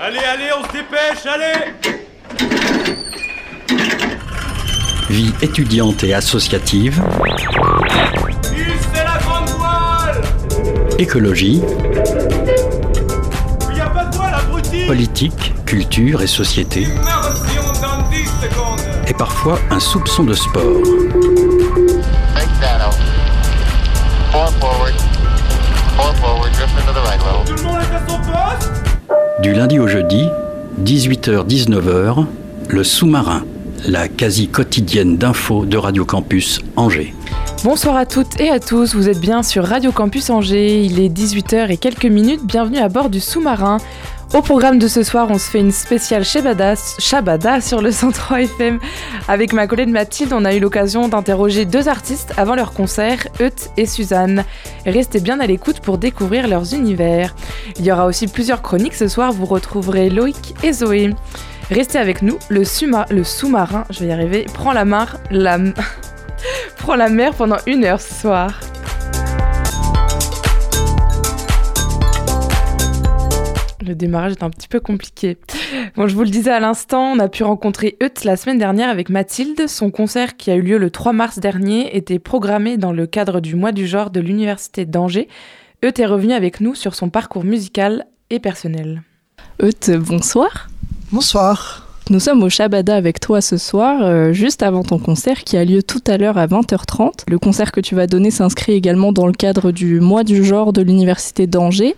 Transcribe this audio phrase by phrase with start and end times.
[0.00, 1.74] Allez, allez, on se dépêche, allez
[5.10, 7.02] Vie étudiante et associative.
[8.94, 10.22] c'est la grande voile
[10.98, 11.60] Écologie.
[13.74, 16.84] Il a pas de voile, abruti Politique, culture et société.
[16.84, 20.62] dans 10 secondes Et parfois un soupçon de sport.
[22.34, 22.92] Make shadow.
[24.30, 24.94] Four forward.
[25.96, 26.52] Four forward.
[26.52, 28.07] Drift into the right level.
[29.40, 30.26] Du lundi au jeudi,
[30.82, 32.26] 18h-19h,
[32.70, 33.44] le sous-marin,
[33.86, 37.14] la quasi quotidienne d'infos de Radio Campus Angers.
[37.62, 41.08] Bonsoir à toutes et à tous, vous êtes bien sur Radio Campus Angers, il est
[41.08, 43.78] 18h et quelques minutes, bienvenue à bord du sous-marin.
[44.34, 48.78] Au programme de ce soir, on se fait une spéciale Shabada, sur le 103 FM.
[49.26, 53.70] Avec ma collègue Mathilde, on a eu l'occasion d'interroger deux artistes avant leur concert, Euth
[53.78, 54.44] et Suzanne.
[54.84, 57.34] Restez bien à l'écoute pour découvrir leurs univers.
[57.78, 61.14] Il y aura aussi plusieurs chroniques ce soir, vous retrouverez Loïc et Zoé.
[61.70, 62.64] Restez avec nous, le,
[63.10, 64.84] le sous-marin, je vais y arriver, prend la...
[66.76, 68.60] prend la mer pendant une heure ce soir.
[73.88, 75.38] Le démarrage est un petit peu compliqué.
[75.96, 78.90] Bon, je vous le disais à l'instant, on a pu rencontrer Euth la semaine dernière
[78.90, 79.66] avec Mathilde.
[79.66, 83.40] Son concert qui a eu lieu le 3 mars dernier était programmé dans le cadre
[83.40, 85.26] du mois du genre de l'Université d'Angers.
[85.82, 89.02] Euth est revenu avec nous sur son parcours musical et personnel.
[89.62, 90.68] Euth, bonsoir.
[91.10, 91.86] Bonsoir.
[92.10, 95.64] Nous sommes au Shabada avec toi ce soir, euh, juste avant ton concert qui a
[95.64, 97.24] lieu tout à l'heure à 20h30.
[97.26, 100.74] Le concert que tu vas donner s'inscrit également dans le cadre du mois du genre
[100.74, 101.96] de l'Université d'Angers.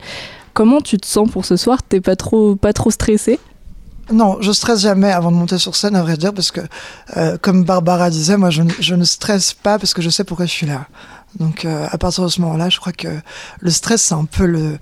[0.54, 1.82] Comment tu te sens pour ce soir?
[1.82, 3.38] T'es pas trop, pas trop stressé?
[4.12, 6.60] Non, je stresse jamais avant de monter sur scène, à vrai dire, parce que,
[7.16, 10.46] euh, comme Barbara disait, moi, je, je, ne stresse pas parce que je sais pourquoi
[10.46, 10.88] je suis là.
[11.38, 13.20] Donc, euh, à partir de ce moment-là, je crois que
[13.60, 14.78] le stress, c'est un peu le,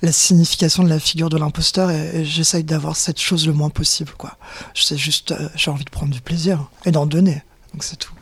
[0.00, 3.68] la signification de la figure de l'imposteur et, et j'essaye d'avoir cette chose le moins
[3.68, 4.38] possible, quoi.
[4.72, 7.42] Je sais juste, euh, j'ai envie de prendre du plaisir et d'en donner.
[7.74, 8.14] Donc, c'est tout.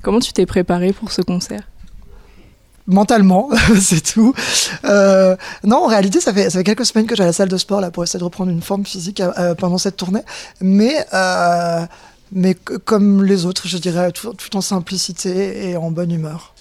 [0.00, 1.62] Comment tu t'es préparé pour ce concert?
[2.86, 3.48] Mentalement,
[3.80, 4.34] c'est tout.
[4.84, 7.48] Euh, non, en réalité, ça fait, ça fait quelques semaines que j'ai à la salle
[7.48, 10.22] de sport là pour essayer de reprendre une forme physique euh, pendant cette tournée,
[10.60, 11.84] mais euh,
[12.32, 16.54] mais comme les autres, je dirais, tout, tout, en simplicité et en bonne humeur.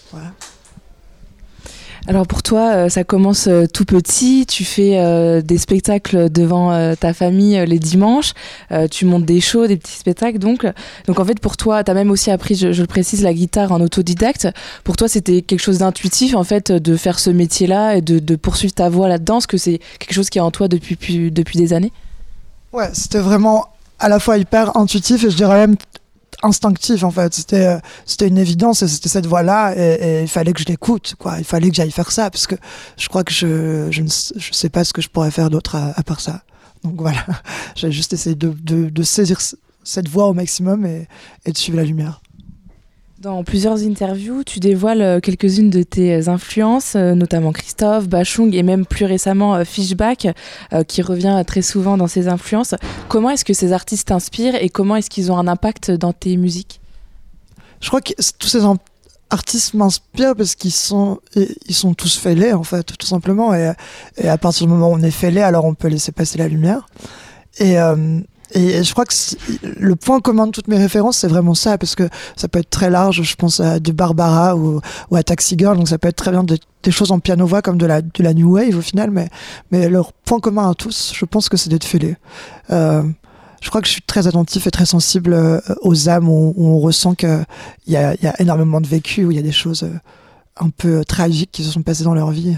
[2.10, 6.96] Alors pour toi, euh, ça commence euh, tout petit, tu fais euh, des spectacles devant
[6.96, 8.34] ta famille les dimanches,
[8.90, 10.66] tu montes des shows, des petits spectacles donc.
[11.06, 13.32] Donc en fait pour toi, tu as même aussi appris, je, je, le précise, la
[13.32, 14.48] guitare en autodidacte.
[14.84, 18.74] Pour toi c'était quelque chose d'intuitif en fait de faire ce métier-là et de, poursuivre
[18.74, 20.98] ta voix là-dedans, que c'est quelque chose qui est en toi depuis,
[21.30, 21.92] depuis des années?
[22.74, 23.68] Ouais, c'était vraiment
[24.00, 25.76] à la fois hyper intuitif et je dirais même
[26.44, 27.34] instinctif en fait.
[27.34, 30.66] C'était euh, c'était une évidence et c'était cette voie là et, il fallait que je
[30.66, 31.36] l'écoute quoi.
[31.38, 32.56] Il fallait que j'aille faire ça parce que
[32.98, 35.76] je crois que je je ne je sais pas ce que je pourrais faire d'autre
[35.76, 36.44] à, à, part ça.
[36.84, 37.26] Donc voilà.
[37.76, 39.40] J'ai juste essayé de, de, de, saisir
[39.84, 41.08] cette voie au maximum et,
[41.46, 42.22] et de suivre la lumière
[43.20, 48.64] dans plusieurs interviews, tu dévoiles euh, quelques-unes de tes influences, euh, notamment Christophe, Bachung et
[48.64, 50.28] même plus récemment Fishback,
[50.88, 52.76] qui revient très souvent dans ses influences.
[53.08, 56.38] Comment est-ce que ces artistes t'inspirent et comment est-ce qu'ils ont un impact dans tes
[56.38, 56.80] musiques?
[57.82, 58.62] Je crois que tous ces
[59.30, 63.54] artistes m'inspirent parce qu'ils sont, ils sont tous fêlés en fait, tout simplement.
[63.54, 63.72] Et,
[64.24, 66.88] à partir du moment où on est fêlé, alors on peut laisser passer la lumière.
[67.58, 68.20] Et euh,
[68.54, 69.14] et je crois que
[69.78, 72.70] le point commun de toutes mes références, c'est vraiment ça, parce que ça peut être
[72.70, 73.22] très large.
[73.22, 74.82] Je pense à du Barbara ou,
[75.14, 77.78] à Taxi Girl, donc ça peut être très bien de, des choses en piano-voix comme
[77.78, 79.30] de la, de la new wave au final, mais,
[79.72, 82.18] mais leur point commun à tous, je pense que c'est d'être fêlés.
[82.72, 83.04] Euh,
[83.62, 86.80] je crois que je suis très attentif et très sensible euh, aux âmes où, on
[86.80, 87.46] ressent qu'il
[87.88, 89.94] y y a énormément de vécu, où il y a des choses euh,
[90.58, 92.58] un peu tragiques qui se sont passées dans leur vie.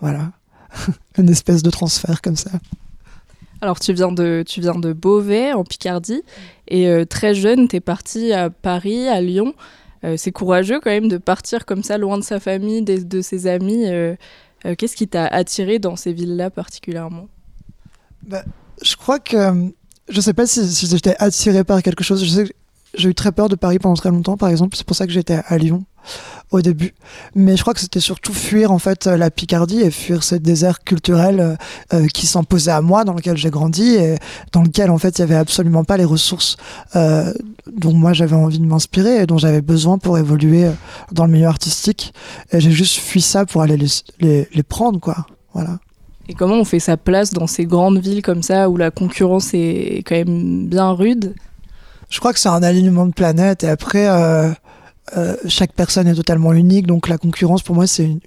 [0.00, 0.30] Voilà.
[1.18, 2.50] Une espèce de transfert comme ça.
[3.60, 6.22] Alors tu viens de, tu viens de Beauvais en Picardie
[6.68, 9.54] et euh, très jeune, tu es parti à Paris, à Lyon.
[10.04, 13.20] Euh, c'est courageux quand même de partir comme ça loin de sa famille, de, de
[13.22, 13.86] ses amis.
[13.86, 14.14] Euh,
[14.78, 17.28] Qu'est-ce qui t'a attiré dans ces villes-là particulièrement?
[18.26, 18.42] Bah,
[18.82, 19.70] Je crois que
[20.08, 22.24] je sais pas si, si j'étais attiré par quelque chose.
[22.24, 22.52] Je sais que
[22.94, 24.76] j'ai eu très peur de Paris pendant très longtemps, par exemple.
[24.76, 25.84] C'est pour ça que j'étais à Lyon
[26.50, 26.94] au début.
[27.34, 30.84] Mais je crois que c'était surtout fuir en fait la Picardie et fuir ce désert
[30.84, 31.58] culturel
[31.92, 34.16] euh, qui s'imposait à moi, dans lequel j'ai grandi et
[34.52, 36.56] dans lequel en fait il y avait absolument pas les ressources
[36.94, 37.32] euh,
[37.76, 40.70] dont moi j'avais envie de m'inspirer et dont j'avais besoin pour évoluer
[41.12, 42.14] dans le milieu artistique.
[42.52, 43.88] Et j'ai juste fui ça pour aller les,
[44.20, 45.26] les, les prendre quoi.
[45.52, 45.78] Voilà.
[46.28, 49.54] Et comment on fait sa place dans ces grandes villes comme ça où la concurrence
[49.54, 51.34] est quand même bien rude?
[52.08, 54.08] Je crois que c'est un alignement de planètes et après.
[54.08, 54.50] Euh,
[55.16, 58.20] euh, chaque personne est totalement unique, donc la concurrence pour moi c'est une,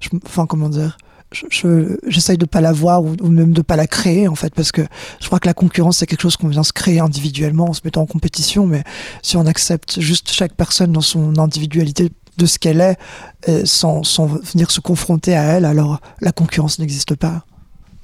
[0.00, 0.96] je, enfin comment dire,
[1.32, 4.34] je- je- j'essaye de pas la voir ou, ou même de pas la créer en
[4.34, 4.82] fait parce que
[5.20, 7.80] je crois que la concurrence c'est quelque chose qu'on vient se créer individuellement en se
[7.84, 8.82] mettant en compétition mais
[9.22, 14.26] si on accepte juste chaque personne dans son individualité de ce qu'elle est sans, sans
[14.26, 17.44] venir se confronter à elle alors la concurrence n'existe pas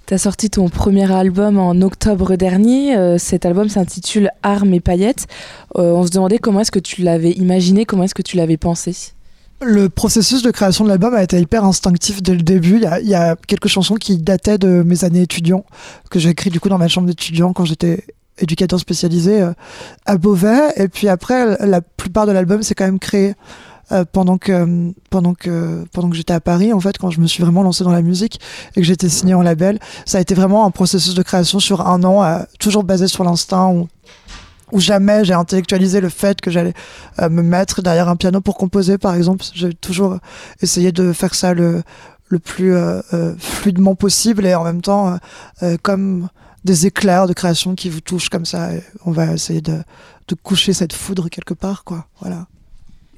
[0.07, 2.97] T'as sorti ton premier album en octobre dernier.
[2.97, 5.27] Euh, cet album s'intitule Armes et paillettes.
[5.79, 8.57] Euh, on se demandait comment est-ce que tu l'avais imaginé, comment est-ce que tu l'avais
[8.57, 8.95] pensé?
[9.61, 12.77] Le processus de création de l'album a été hyper instinctif dès le début.
[12.77, 15.65] Il y a, il y a quelques chansons qui dataient de mes années étudiants,
[16.11, 18.05] que j'ai écrit du coup dans ma chambre d'étudiant quand j'étais
[18.39, 19.53] éducateur spécialisé euh,
[20.05, 20.73] à Beauvais.
[20.77, 23.35] Et puis après, la plupart de l'album s'est quand même créé
[23.93, 27.27] euh, pendant que pendant que pendant que j'étais à Paris en fait quand je me
[27.27, 28.41] suis vraiment lancé dans la musique
[28.75, 31.87] et que j'étais signé en label ça a été vraiment un processus de création sur
[31.87, 33.89] un an euh, toujours basé sur l'instinct où,
[34.81, 36.73] jamais j'ai intellectualisé le fait que j'allais
[37.21, 39.45] euh, me mettre derrière un piano pour composer par exemple.
[39.53, 40.17] J'ai toujours
[40.63, 41.83] essayé de faire ça le
[42.29, 42.75] le plus
[43.39, 45.19] fluidement possible et en même temps
[45.83, 46.31] comme
[46.65, 48.71] des éclairs de création qui vous touchent comme ça.
[49.05, 49.83] On va essayer de,
[50.29, 52.07] de coucher cette foudre quelque part quoi.
[52.23, 52.47] Voilà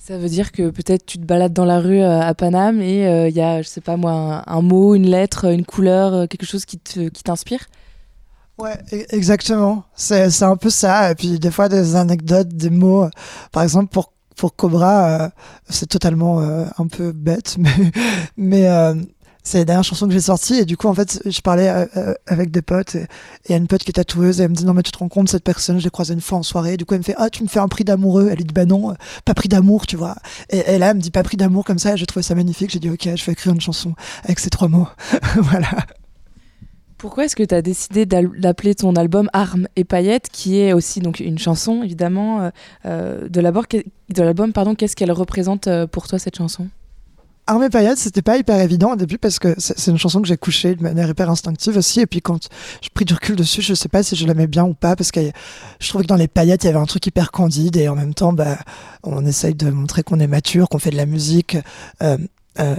[0.06, 3.06] Ça veut dire que peut-être tu te balades dans la rue euh, à Paname et
[3.06, 6.27] euh, il y a, je sais pas moi, un, mot, une lettre, une couleur, euh,
[6.27, 7.61] quelque chose qui te- qui t'inspire?
[8.59, 9.85] Ouais, e- exactement.
[9.97, 11.11] C'est un peu ça.
[11.11, 13.09] Et puis des fois des anecdotes, des mots.
[13.51, 15.29] Par exemple pour pour Cobra, euh,
[15.71, 17.57] c'est totalement euh, un peu bête,
[18.37, 18.95] mais euh,
[19.44, 21.85] c'est la dernière chanson que j'ai sortie et du coup en fait je parlais euh,
[21.96, 24.44] euh, avec des potes et et il y a une pote qui est tatoueuse et
[24.44, 26.23] elle me dit non mais tu te rends compte cette personne je l'ai croisée une
[26.23, 28.29] fois en soirée du coup elle me fait ah tu me fais un prix d'amoureux.
[28.31, 28.94] Elle lui dit bah non euh,
[29.26, 30.17] pas prix d'amour tu vois.
[30.49, 32.35] Et, et là elle me dit pas prix d'amour comme ça et j'ai trouvé ça
[32.35, 32.70] magnifique.
[32.70, 33.93] J'ai dit ok je vais écrire une chanson
[34.25, 34.88] avec ces trois mots.
[35.37, 35.69] Voilà.
[36.97, 41.00] Pourquoi est-ce que tu as décidé d'appeler ton album Armes et paillettes, qui est aussi
[41.00, 42.50] donc une chanson évidemment
[42.85, 43.62] de l'album
[44.76, 46.69] qu'est-ce qu'elle représente pour toi cette chanson?
[47.46, 50.38] Armée paillettes, c'était pas hyper évident au début parce que c'est une chanson que j'ai
[50.38, 52.00] couchée de manière hyper instinctive aussi.
[52.00, 52.49] Et puis quand
[52.81, 55.11] j'ai pris du recul dessus, je sais pas si je l'aimais bien ou pas parce
[55.11, 55.20] que
[55.79, 57.96] je trouvais que dans les paillettes, il y avait un truc hyper candide et en
[57.96, 58.56] même temps, bah,
[59.02, 61.58] on essaye de montrer qu'on est mature, qu'on fait de la musique.
[62.02, 62.17] euh,
[62.61, 62.76] euh,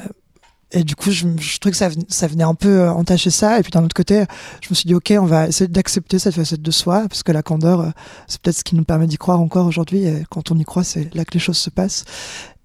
[0.71, 3.29] et du coup, je, je trouvais que ça, venait- ça venait un peu euh, entacher
[3.29, 3.59] ça.
[3.59, 4.25] Et puis d'un autre côté,
[4.61, 7.31] je me suis dit, ok, on va essayer d'accepter cette facette de soi parce que
[7.31, 7.93] la candeur,
[8.27, 10.05] c'est peut-être ce qui nous permet d'y croire encore aujourd'hui.
[10.05, 12.03] Et quand on y croit, c'est là que les choses se passent.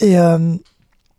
[0.00, 0.54] Et, euh,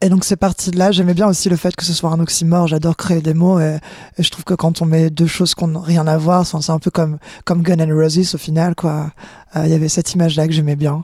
[0.01, 0.92] et donc c'est parti de là.
[0.92, 2.68] J'aimais bien aussi le fait que ce soit un oxymore.
[2.68, 3.77] J'adore créer des mots et,
[4.19, 6.80] je trouve que quand on met deux choses qui n'ont rien à voir, c'est un
[6.80, 9.12] peu comme comme Gun and Roses au final quoi.
[9.56, 11.03] Euh, Il y avait cette image là que j'aimais bien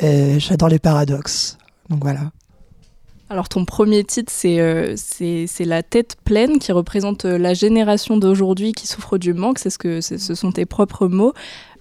[0.00, 1.58] et j'adore les paradoxes.
[1.90, 2.30] Donc voilà.
[3.28, 8.16] Alors ton premier titre, c'est euh, c'est La tête pleine qui représente euh, la génération
[8.16, 9.58] d'aujourd'hui qui souffre du manque.
[9.58, 11.32] C'est ce que ce sont tes propres mots.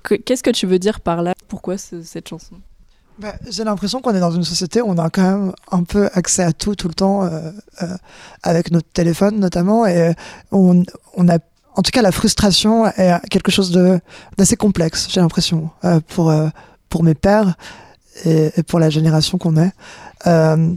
[0.02, 1.34] Que- Qu'est-ce que tu veux dire par là?
[1.48, 2.56] Pourquoi ce- cette chanson?
[3.18, 6.10] Bah, j'ai l'impression qu'on est dans une société où on a quand même un peu
[6.14, 7.52] accès à tout tout le temps, euh,
[7.82, 7.88] euh,
[8.44, 10.14] avec notre téléphone notamment, et
[10.52, 10.84] on,
[11.16, 11.38] on a,
[11.76, 14.00] en tout cas, la frustration est quelque chose de
[14.38, 15.08] d'assez complexe.
[15.10, 16.50] J'ai l'impression euh, pour euh,
[16.90, 17.56] pour mes pères
[18.26, 19.72] et, et pour la génération qu'on est.
[20.28, 20.74] Euh,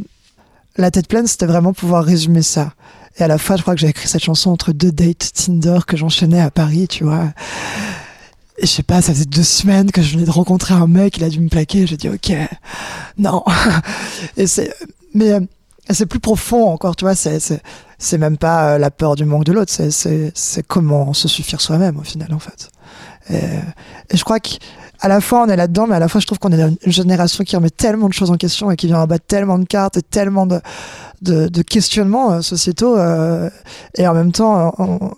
[0.77, 2.73] la tête pleine, c'était vraiment pouvoir résumer ça.
[3.17, 5.81] Et à la fois, je crois que j'ai écrit cette chanson entre deux dates Tinder
[5.85, 7.33] que j'enchaînais à Paris, tu vois.
[8.59, 11.17] Et je sais pas, ça faisait deux semaines que je venais de rencontrer un mec,
[11.17, 12.33] il a dû me plaquer, j'ai dit ok,
[13.17, 13.45] non.
[14.37, 14.75] Et c'est,
[15.15, 15.41] mais euh,
[15.91, 17.63] c'est plus profond encore, tu vois, c'est, c'est,
[17.99, 21.29] c'est même pas euh, la peur du manque de l'autre, c'est, c'est, c'est comment se
[21.29, 22.71] suffire soi-même au final en fait.
[23.31, 23.37] Et,
[24.11, 24.41] et je crois
[25.01, 26.93] qu'à la fois on est là-dedans, mais à la fois je trouve qu'on est une
[26.93, 29.97] génération qui remet tellement de choses en question et qui vient abattre tellement de cartes
[29.97, 30.61] et tellement de,
[31.23, 32.97] de, de questionnements euh, sociétaux.
[32.97, 33.51] euh,
[33.97, 34.73] et en même temps,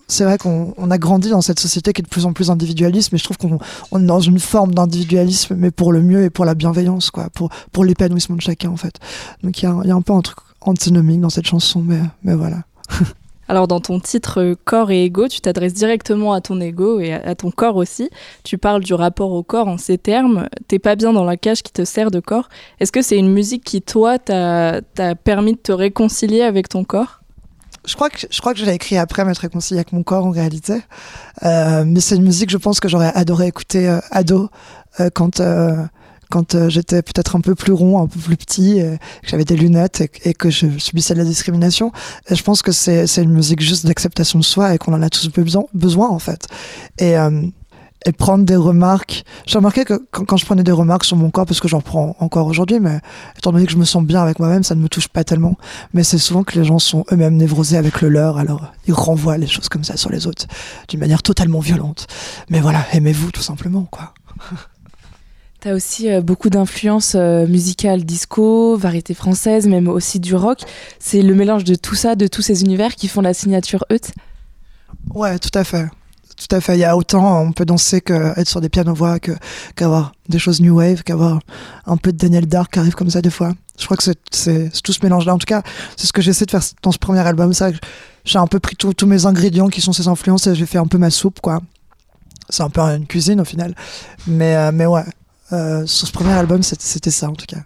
[0.08, 2.50] c'est vrai qu'on on a grandi dans cette société qui est de plus en plus
[2.50, 3.58] individualiste, mais je trouve qu'on
[3.90, 7.28] on est dans une forme d'individualisme, mais pour le mieux et pour la bienveillance, quoi,
[7.34, 8.94] pour, pour l'épanouissement de chacun en fait.
[9.42, 12.34] Donc il y, y a un peu un truc antinomique dans cette chanson, mais, mais
[12.34, 12.58] voilà.
[13.50, 17.12] Alors dans ton titre euh, Corps et ego, tu t'adresses directement à ton ego et
[17.12, 18.08] à, ton corps aussi.
[18.44, 20.48] Tu parles du rapport au corps en ces termes.
[20.68, 22.48] T'es pas bien dans la cage qui te sert de corps.
[22.78, 24.82] Est-ce que c'est une musique qui, toi, t'a
[25.24, 27.22] permis de te réconcilier avec ton corps?
[27.84, 30.26] Je crois que je crois que je l'ai écrit après m'être réconcilié avec mon corps
[30.26, 30.82] en réalité.
[31.42, 34.48] Euh, mais c'est une musique, je pense que j'aurais adoré écouter euh, ado
[35.00, 35.40] euh, quand
[36.30, 39.44] quand euh, j'étais peut-être un peu plus rond, un peu plus petit, et que j'avais
[39.44, 41.92] des lunettes et, que je subissais de la discrimination.
[42.28, 45.10] Et je pense que c'est une musique juste d'acceptation de soi et qu'on en a
[45.10, 46.46] tous besoin, besoin en fait.
[46.98, 47.42] Et euh,
[48.06, 49.24] et prendre des remarques.
[49.46, 51.80] J'ai remarqué que quand, quand je prenais des remarques sur mon corps, parce que j'en
[51.80, 53.00] prends encore aujourd'hui, mais
[53.36, 55.56] étant donné que je me sens bien avec moi-même, ça ne me touche pas tellement.
[55.92, 59.36] Mais c'est souvent que les gens sont eux-mêmes névrosés avec le leur, alors ils renvoient
[59.36, 60.46] les choses comme ça sur les autres
[60.88, 62.06] d'une manière totalement violente.
[62.48, 64.14] Mais voilà, aimez-vous tout simplement, quoi.
[65.60, 70.60] T'as aussi euh, beaucoup d'influences euh, musicales, disco, variété française, même aussi du rock.
[70.98, 74.00] C'est le mélange de tout ça, de tous ces univers qui font la signature Eut.
[75.12, 75.84] Ouais, tout à fait.
[76.34, 76.76] Tout à fait.
[76.76, 79.32] Il y a autant on peut danser qu'être sur des pianos-voix, que,
[79.76, 81.40] qu'avoir des choses new wave, qu'avoir
[81.84, 83.52] un peu de Daniel Dark qui arrive comme ça des fois.
[83.78, 85.34] Je crois que c'est, tout ce mélange-là.
[85.34, 85.62] En tout cas,
[85.94, 87.52] c'est ce que j'essaie de faire dans ce premier album.
[87.52, 87.72] Que
[88.24, 90.86] j'ai un peu pris tous mes ingrédients qui sont ces influences et j'ai fait un
[90.86, 91.60] peu ma soupe, quoi.
[92.48, 93.74] C'est un peu une cuisine au final.
[94.26, 95.04] Mais, euh, mais ouais,
[95.52, 97.58] euh, sur ce premier album, c'était, ça en tout cas.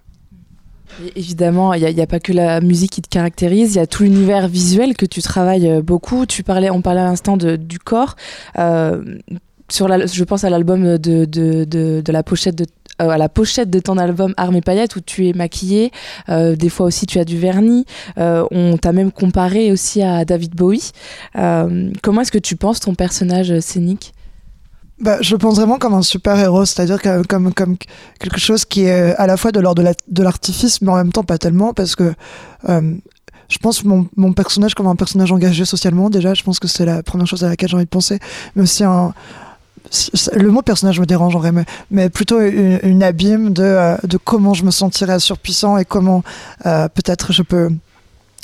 [1.04, 3.86] Et évidemment, il n'y a, pas que la musique qui te caractérise, il y a
[3.86, 6.24] tout l'univers visuel que tu travailles euh, beaucoup.
[6.24, 8.16] Tu parlais, on parlait à l'instant du corps.
[8.58, 9.02] Euh,
[9.70, 12.66] sur je pense à l'album de, de, de, la pochette de
[12.98, 15.90] à la pochette de ton album Armes et où tu es maquillée,
[16.28, 17.86] des fois aussi tu as du vernis,
[18.16, 20.92] on t'a même comparé aussi à David Bowie.
[21.34, 24.12] Comment est-ce que tu penses ton personnage scénique?
[25.00, 27.52] Bah, je pense vraiment comme un super héros, c'est-à-dire comme,
[28.20, 30.96] quelque chose qui est à la fois de l'ordre de la- de l'artifice, mais en
[30.96, 32.14] même temps pas tellement, parce que
[32.68, 32.94] euh,
[33.48, 37.02] je pense mon, personnage comme un personnage engagé socialement, déjà, je pense que c'est la
[37.02, 38.18] première chose à laquelle j'ai envie de penser,
[38.54, 39.14] mais aussi un.
[40.32, 41.52] Le mot personnage me dérange en vrai,
[41.90, 46.24] mais, plutôt une, abîme de, euh, de comment je me sentirais surpuissant et comment
[46.64, 47.70] euh, peut-être je peux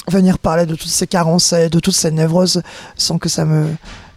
[0.08, 2.62] venir parler de toutes ces carences et de toutes ces névroses
[2.96, 3.68] sans que ça me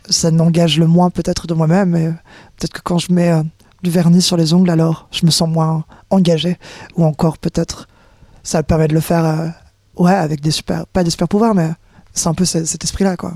[0.09, 2.05] ça n'engage le moins peut-être de moi-même mais
[2.57, 3.43] peut-être que quand je mets euh,
[3.83, 6.57] du vernis sur les ongles alors je me sens moins engagé
[6.97, 7.87] ou encore peut-être
[8.43, 9.47] ça me permet de le faire euh,
[9.97, 11.69] ouais avec des super pas des super pouvoirs mais
[12.13, 13.33] c'est un peu ce- cet esprit là quoi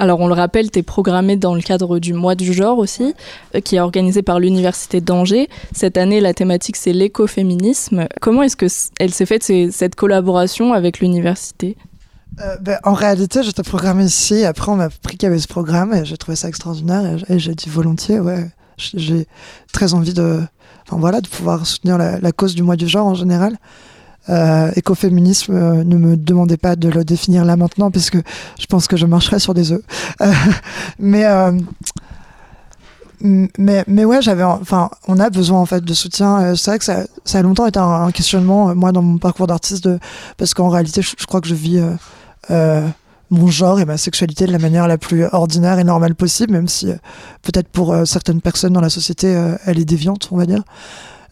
[0.00, 3.14] Alors on le rappelle, tu es programmé dans le cadre du mois du genre aussi,
[3.56, 5.48] euh, qui est organisé par l'Université d'Angers.
[5.72, 8.06] Cette année, la thématique c'est l'écoféminisme.
[8.20, 8.66] Comment est-ce que
[9.00, 9.42] elle s'est faite
[9.72, 11.76] cette collaboration avec l'université?
[12.40, 14.44] Euh, ben, en réalité, j'étais programmé ici.
[14.44, 17.18] Après, on m'a appris qu'il y avait ce programme et j'ai trouvé ça extraordinaire.
[17.28, 18.50] Et j'ai dit volontiers, ouais.
[18.76, 19.26] J'ai
[19.72, 20.40] très envie de,
[20.86, 23.58] enfin voilà, de pouvoir soutenir la, cause du mois du genre en général.
[24.28, 28.18] Euh, écoféminisme, euh, ne me demandez pas de le définir là maintenant, puisque
[28.58, 29.80] je pense que je marcherai sur des œufs.
[30.20, 30.30] Euh,
[30.98, 31.52] mais, euh,
[33.20, 36.54] mais, mais ouais, j'avais, enfin, on a besoin en fait de soutien.
[36.54, 37.04] C'est vrai que ça,
[37.38, 39.88] a longtemps été un, questionnement, moi, dans mon parcours d'artiste,
[40.36, 41.80] parce qu'en réalité, je, crois que je vis
[43.30, 46.68] mon genre et ma sexualité de la manière la plus ordinaire et normale possible, même
[46.68, 46.96] si euh,
[47.42, 50.62] peut-être pour euh, certaines personnes dans la société, euh, elle est déviante, on va dire.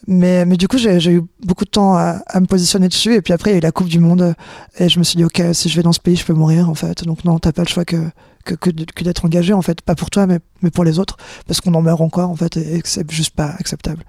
[0.05, 3.15] Mais, mais du coup, j'ai eu beaucoup de temps à, me positionner dessus.
[3.15, 4.35] Et puis après, il y a eu la Coupe du Monde.
[4.77, 6.69] Et je me suis dit, OK, si je vais dans ce pays, je peux mourir,
[6.69, 7.03] en fait.
[7.03, 7.97] Donc non, t'as pas le choix que,
[8.45, 9.81] que, d'être engagé, en fait.
[9.81, 11.17] Pas pour toi, mais, mais pour les autres.
[11.45, 12.55] Parce qu'on en meurt encore, en fait.
[12.55, 14.05] Et, que c'est juste pas acceptable.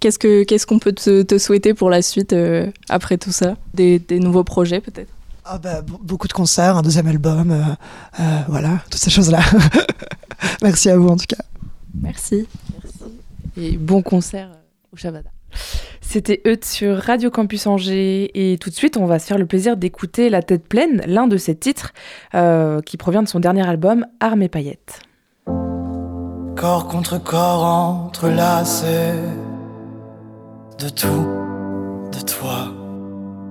[0.00, 3.56] Qu'est-ce que qu'est-ce qu'on peut te, te souhaiter pour la suite euh, après tout ça?
[3.72, 5.12] Des nouveaux projets peut-être?
[5.48, 7.50] Ah bah, be- beaucoup de concerts, un deuxième album.
[7.50, 7.62] euh,
[8.20, 9.40] euh, voilà, toutes ces choses-là.
[10.62, 11.42] Merci à vous, en tout cas.
[12.00, 12.48] Merci.
[13.56, 14.56] Et bon concert euh,
[14.92, 15.30] au Shabada.
[16.00, 19.46] C'était Eut sur Radio Campus Angers et tout de suite on va se faire le
[19.46, 21.92] plaisir d'écouter La tête pleine, l'un de ses titres
[22.34, 25.00] euh, qui provient de son dernier album Armes et paillettes.
[26.56, 29.14] Corps contre corps entrelacés
[30.78, 31.26] De tout,
[32.12, 32.68] de toi,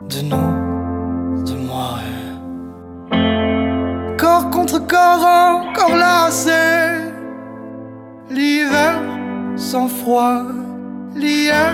[0.09, 0.64] de nous,
[4.17, 7.11] Corps contre corps encore lacés
[8.29, 8.95] L'hiver
[9.57, 10.43] sans froid,
[11.15, 11.73] l'hier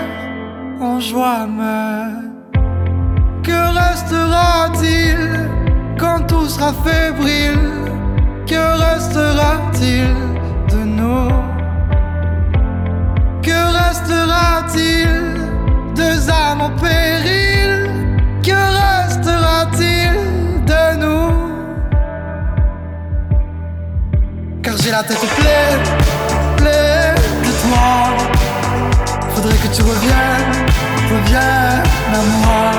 [0.80, 2.14] en joie mais
[3.44, 5.48] Que restera-t-il
[5.98, 7.58] quand tout sera fébrile?
[8.46, 10.14] Que restera-t-il
[10.72, 11.30] de nous?
[13.40, 15.14] Que restera-t-il
[15.94, 16.70] deux âmes en
[24.72, 25.82] Car j'ai la tête pleine,
[26.56, 27.14] pleine
[27.44, 28.16] de toi.
[29.34, 30.66] Faudrait que tu reviennes,
[31.10, 32.70] reviennes à moi.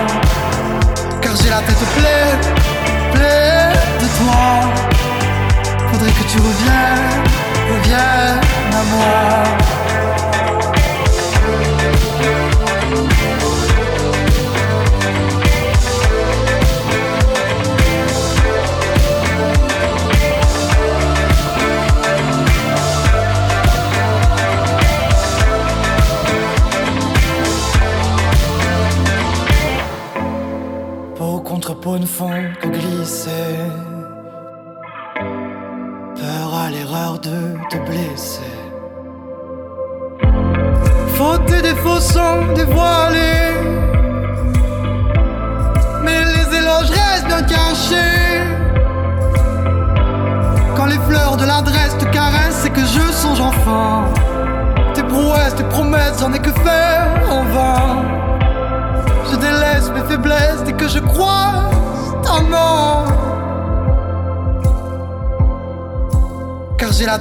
[1.22, 2.40] Car j'ai la tête pleine,
[3.14, 4.42] pleine de toi.
[5.92, 7.22] Faudrait que tu reviennes,
[7.70, 9.83] reviennes à moi.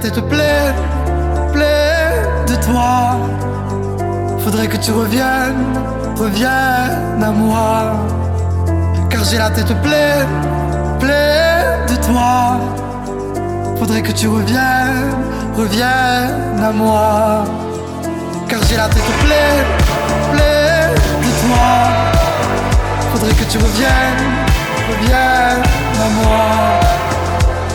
[0.03, 0.75] Tête pleine,
[1.53, 3.21] pleine de toi.
[4.41, 5.65] Faudrait que tu reviennes,
[6.17, 7.93] reviennes à moi.
[9.09, 10.27] Car j'ai la tête pleine,
[10.99, 12.59] pleine de toi.
[13.79, 15.15] Faudrait que tu reviennes,
[15.57, 17.45] reviennes à moi.
[18.49, 19.67] Car j'ai la tête pleine,
[20.33, 20.95] pleine
[21.27, 21.69] de toi.
[23.13, 24.23] Faudrait que tu reviennes,
[24.91, 25.63] reviennes
[26.05, 26.43] à moi.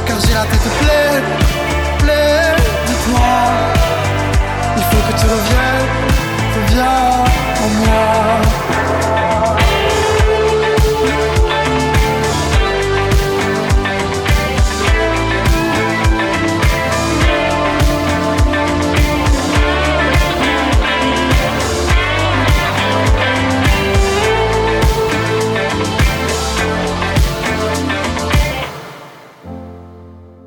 [0.05, 1.46] Car j'ai la tête pleine,
[5.27, 5.93] reviennes,
[6.55, 8.07] reviens à moi.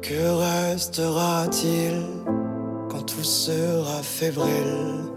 [0.02, 2.09] Que restera-t-il
[4.20, 5.08] fébrile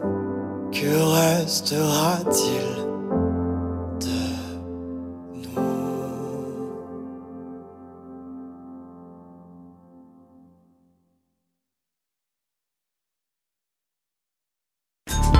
[0.71, 2.69] Que restera-t-il
[3.99, 4.23] de
[5.35, 5.59] nous?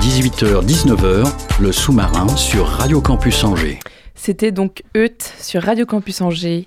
[0.02, 1.26] 18h-19h,
[1.60, 3.78] le sous-marin sur Radio Campus Angers.
[4.14, 6.66] C'était donc Euth sur Radio Campus Angers.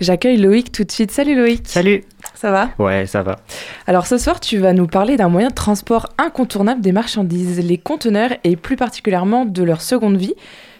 [0.00, 1.10] J'accueille Loïc tout de suite.
[1.10, 1.66] Salut Loïc.
[1.66, 2.70] Salut Ça va?
[2.78, 3.36] Ouais, ça va.
[3.86, 7.78] Alors ce soir, tu vas nous parler d'un moyen de transport incontournable des marchandises, les
[7.78, 10.34] conteneurs et plus particulièrement de leur seconde vie.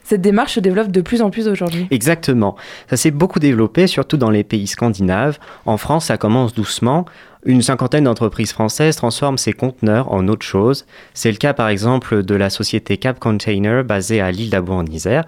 [0.04, 1.88] Cette démarche se développe de plus en plus aujourd'hui.
[1.90, 2.54] Exactement.
[2.88, 5.38] Ça s'est beaucoup développé, surtout dans les pays scandinaves.
[5.64, 7.06] En France, ça commence doucement.
[7.44, 10.86] Une cinquantaine d'entreprises françaises transforment ces conteneurs en autre chose.
[11.14, 14.86] C'est le cas par exemple de la société Cap Container basée à l'île d'Abo en
[14.86, 15.24] Isère.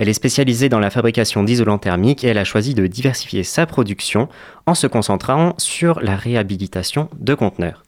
[0.00, 3.66] Elle est spécialisée dans la fabrication d'isolants thermiques et elle a choisi de diversifier sa
[3.66, 4.30] production
[4.64, 7.82] en se concentrant sur la réhabilitation de conteneurs.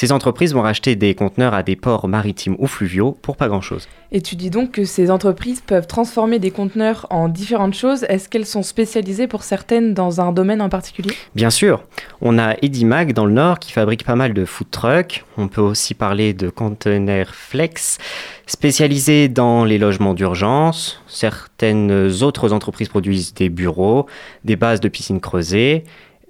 [0.00, 3.88] Ces entreprises vont racheter des conteneurs à des ports maritimes ou fluviaux pour pas grand-chose.
[4.12, 8.04] Et tu dis donc que ces entreprises peuvent transformer des conteneurs en différentes choses.
[8.04, 11.10] Est-ce qu'elles sont spécialisées pour certaines dans un domaine en particulier?
[11.34, 11.82] Bien sûr,
[12.20, 15.24] on a Edimac dans le nord qui fabrique pas mal de food trucks.
[15.36, 17.98] On peut aussi parler de Container Flex,
[18.46, 21.02] spécialisé dans les logements d'urgence.
[21.08, 24.06] Certaines autres entreprises produisent des bureaux,
[24.44, 25.82] des bases de piscines creusées.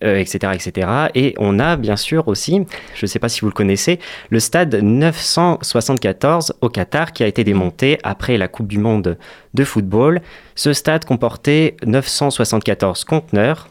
[0.04, 0.88] Euh, etc., etc.
[1.14, 3.98] Et on a bien sûr aussi, je ne sais pas si vous le connaissez,
[4.30, 9.18] le stade 974 au Qatar qui a été démonté après la Coupe du Monde
[9.54, 10.20] de football.
[10.54, 13.68] Ce stade comportait 974 conteneurs,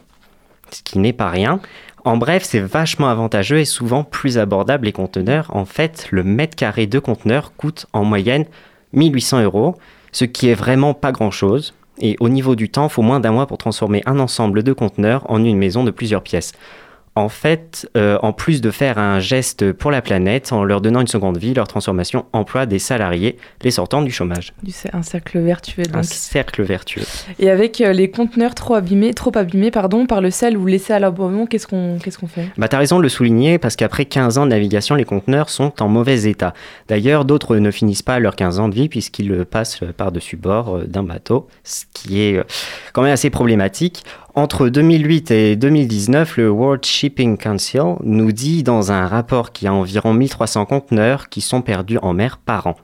[0.70, 1.60] ce qui n'est pas rien.
[2.04, 5.54] En bref, c'est vachement avantageux et souvent plus abordable les conteneurs.
[5.54, 8.44] En fait, le mètre carré de conteneur coûte en moyenne
[8.92, 9.76] 1800 euros,
[10.12, 11.74] ce qui est vraiment pas grand-chose.
[12.00, 14.72] Et au niveau du temps, il faut moins d'un mois pour transformer un ensemble de
[14.72, 16.52] conteneurs en une maison de plusieurs pièces.
[17.18, 21.00] En fait, euh, en plus de faire un geste pour la planète, en leur donnant
[21.00, 24.52] une seconde vie, leur transformation emploie des salariés les sortant du chômage.
[24.70, 27.02] C'est un cercle vertueux Un cercle vertueux.
[27.40, 30.92] Et avec euh, les conteneurs trop abîmés, trop abîmés pardon, par le sel ou laissés
[30.92, 32.50] à l'abandon, qu'est-ce qu'on qu'est-ce qu'on fait?
[32.56, 35.72] Bah, t'as raison de le souligner parce qu'après 15 ans de navigation, les conteneurs sont
[35.82, 36.54] en mauvais état.
[36.86, 40.84] D'ailleurs, d'autres ne finissent pas leurs 15 ans de vie puisqu'ils passent par-dessus bord euh,
[40.84, 42.40] d'un bateau, ce qui est
[42.92, 44.04] quand même assez problématique.
[44.38, 49.68] Entre 2008 et 2019, le World Shipping Council nous dit dans un rapport qu'il y
[49.68, 52.76] a environ 1300 conteneurs qui sont perdus en mer par an.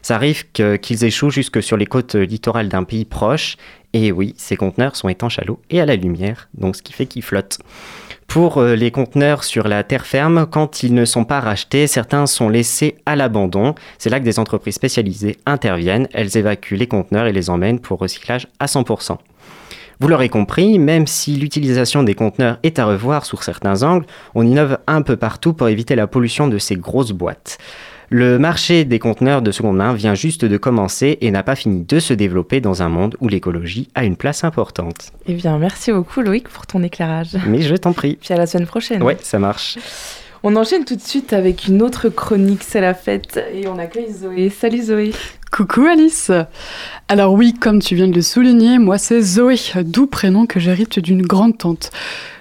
[0.00, 3.56] Ça arrive que- qu'ils échouent jusque sur les côtes littorales d'un pays proche.
[3.92, 6.92] Et oui, ces conteneurs sont étanches à l'eau et à la lumière, donc ce qui
[6.92, 7.58] fait qu'ils flottent.
[8.28, 12.26] Pour euh, les conteneurs sur la terre ferme, quand ils ne sont pas rachetés, certains
[12.26, 13.74] sont laissés à l'abandon.
[13.98, 16.06] C'est là que des entreprises spécialisées interviennent.
[16.12, 19.18] Elles évacuent les conteneurs et les emmènent pour recyclage à 100%.
[20.00, 24.46] Vous l'aurez compris, même si l'utilisation des conteneurs est à revoir sous certains angles, on
[24.46, 27.58] innove un peu partout pour éviter la pollution de ces grosses boîtes.
[28.14, 31.82] Le marché des conteneurs de seconde main vient juste de commencer et n'a pas fini
[31.82, 35.12] de se développer dans un monde où l'écologie a une place importante.
[35.26, 37.38] Eh bien, merci beaucoup Loïc pour ton éclairage.
[37.46, 38.18] Mais je t'en prie.
[38.20, 39.02] Puis à la semaine prochaine.
[39.02, 39.78] Ouais, ça marche.
[40.42, 44.12] On enchaîne tout de suite avec une autre chronique, c'est la fête, et on accueille
[44.12, 44.50] Zoé.
[44.50, 45.12] Salut Zoé.
[45.52, 46.32] Coucou Alice
[47.08, 50.98] Alors oui, comme tu viens de le souligner, moi c'est Zoé, doux prénom que j'hérite
[50.98, 51.90] d'une grande tante.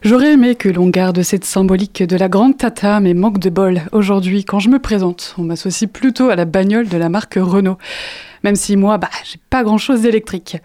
[0.02, 3.82] J'aurais aimé que l'on garde cette symbolique de la grande tata, mais manque de bol.
[3.92, 7.78] Aujourd'hui, quand je me présente, on m'associe plutôt à la bagnole de la marque Renault.
[8.46, 10.56] Même si moi, bah, j'ai pas grand chose d'électrique.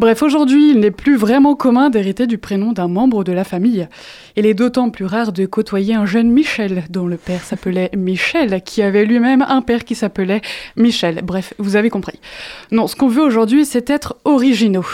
[0.00, 3.86] Bref, aujourd'hui, il n'est plus vraiment commun d'hériter du prénom d'un membre de la famille.
[4.34, 8.62] Il est d'autant plus rare de côtoyer un jeune Michel, dont le père s'appelait Michel,
[8.62, 10.40] qui avait lui-même un père qui s'appelait
[10.74, 11.20] Michel.
[11.22, 12.18] Bref, vous avez compris.
[12.70, 14.86] Non, ce qu'on veut aujourd'hui, c'est être originaux.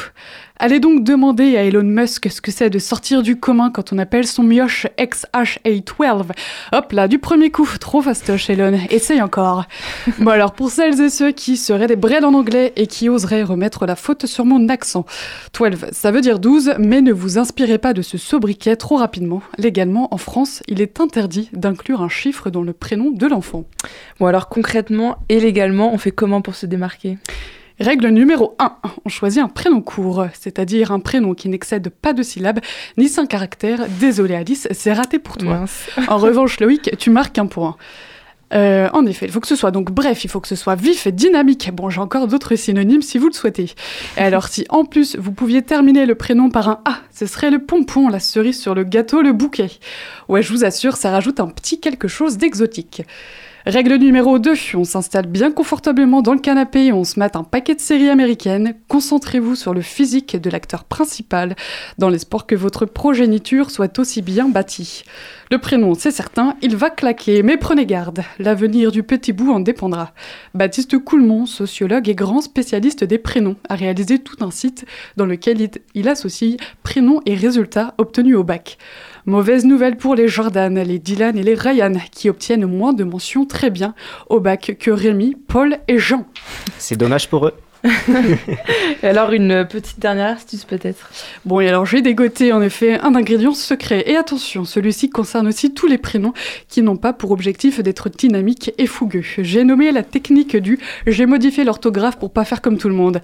[0.58, 3.98] Allez donc demander à Elon Musk ce que c'est de sortir du commun quand on
[3.98, 6.30] appelle son mioche XHA12.
[6.72, 9.66] Hop là, du premier coup, trop fastoche Elon, essaye encore.
[10.18, 13.42] bon alors, pour celles et ceux qui seraient des brels en anglais et qui oseraient
[13.42, 15.04] remettre la faute sur mon accent.
[15.52, 19.42] 12, ça veut dire 12, mais ne vous inspirez pas de ce sobriquet trop rapidement.
[19.58, 23.64] Légalement, en France, il est interdit d'inclure un chiffre dans le prénom de l'enfant.
[24.20, 27.18] Bon alors concrètement et légalement, on fait comment pour se démarquer?
[27.78, 28.76] Règle numéro 1.
[29.04, 32.60] On choisit un prénom court, c'est-à-dire un prénom qui n'excède pas de syllabes
[32.96, 33.86] ni cinq caractères.
[34.00, 35.66] Désolé Alice, c'est raté pour toi.
[36.08, 37.76] En revanche Loïc, tu marques un point.
[38.54, 40.76] Euh, en effet, il faut que ce soit donc bref, il faut que ce soit
[40.76, 41.70] vif et dynamique.
[41.74, 43.74] Bon, j'ai encore d'autres synonymes si vous le souhaitez.
[44.16, 47.50] Et alors, si en plus vous pouviez terminer le prénom par un A, ce serait
[47.50, 49.70] le pompon, la cerise sur le gâteau, le bouquet.
[50.28, 53.02] Ouais, je vous assure, ça rajoute un petit quelque chose d'exotique.
[53.68, 57.42] Règle numéro 2, on s'installe bien confortablement dans le canapé et on se mate un
[57.42, 58.76] paquet de séries américaines.
[58.86, 61.56] Concentrez-vous sur le physique de l'acteur principal,
[61.98, 65.02] dans l'espoir que votre progéniture soit aussi bien bâtie.
[65.50, 69.58] Le prénom, c'est certain, il va claquer, mais prenez garde, l'avenir du petit bout en
[69.58, 70.12] dépendra.
[70.54, 74.84] Baptiste Coulmont, sociologue et grand spécialiste des prénoms, a réalisé tout un site
[75.16, 78.78] dans lequel il associe prénoms et résultats obtenus au bac.
[79.28, 83.44] Mauvaise nouvelle pour les Jordan, les Dylan et les Ryan, qui obtiennent moins de mentions
[83.44, 83.92] très bien
[84.28, 86.24] au bac que Rémi, Paul et Jean.
[86.78, 87.52] C'est dommage pour eux.
[89.02, 91.10] alors une petite dernière astuce peut-être.
[91.44, 95.72] Bon et alors j'ai dégoté en effet un ingrédient secret et attention, celui-ci concerne aussi
[95.72, 96.32] tous les prénoms
[96.68, 99.24] qui n'ont pas pour objectif d'être dynamiques et fougueux.
[99.38, 103.20] J'ai nommé la technique du j'ai modifié l'orthographe pour pas faire comme tout le monde.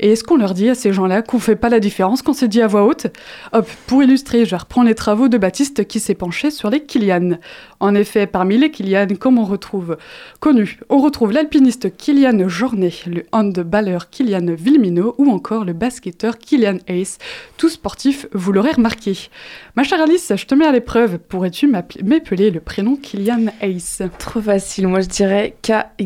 [0.00, 2.48] Et est-ce qu'on leur dit à ces gens-là qu'on fait pas la différence quand c'est
[2.48, 3.06] dit à voix haute?
[3.52, 7.38] Hop, pour illustrer, je reprends les travaux de Baptiste qui s'est penché sur les Kilian.
[7.80, 9.96] En effet, parmi les Kilian, comme on retrouve
[10.40, 16.78] connu, on retrouve l'alpiniste Kilian Jornet, le handballeur Kilian Vilmino ou encore le basketteur Kilian
[16.88, 17.18] Ace,
[17.56, 19.30] tous sportifs, vous l'aurez remarqué.
[19.76, 21.18] Ma chère Alice, je te mets à l'épreuve.
[21.18, 26.00] Pourrais-tu m'épeler le prénom Kilian Ace Trop facile, moi je dirais K-Y-L-I-A-N.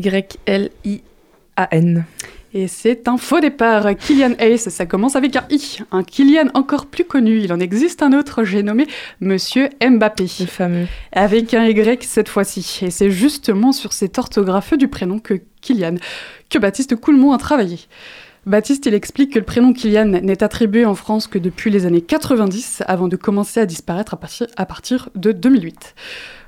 [2.59, 3.85] Et c'est un faux départ.
[3.95, 5.77] Kylian Ace, ça commence avec un I.
[5.91, 7.39] Un Kylian encore plus connu.
[7.39, 8.87] Il en existe un autre, j'ai nommé
[9.21, 10.25] Monsieur Mbappé.
[10.39, 10.87] Le fameux.
[11.11, 12.79] Avec un Y cette fois-ci.
[12.81, 15.97] Et c'est justement sur cet orthographe du prénom que Kylian,
[16.49, 17.77] que Baptiste Coulmont a travaillé.
[18.47, 22.01] Baptiste, il explique que le prénom Kylian n'est attribué en France que depuis les années
[22.01, 25.93] 90, avant de commencer à disparaître à partir, à partir de 2008.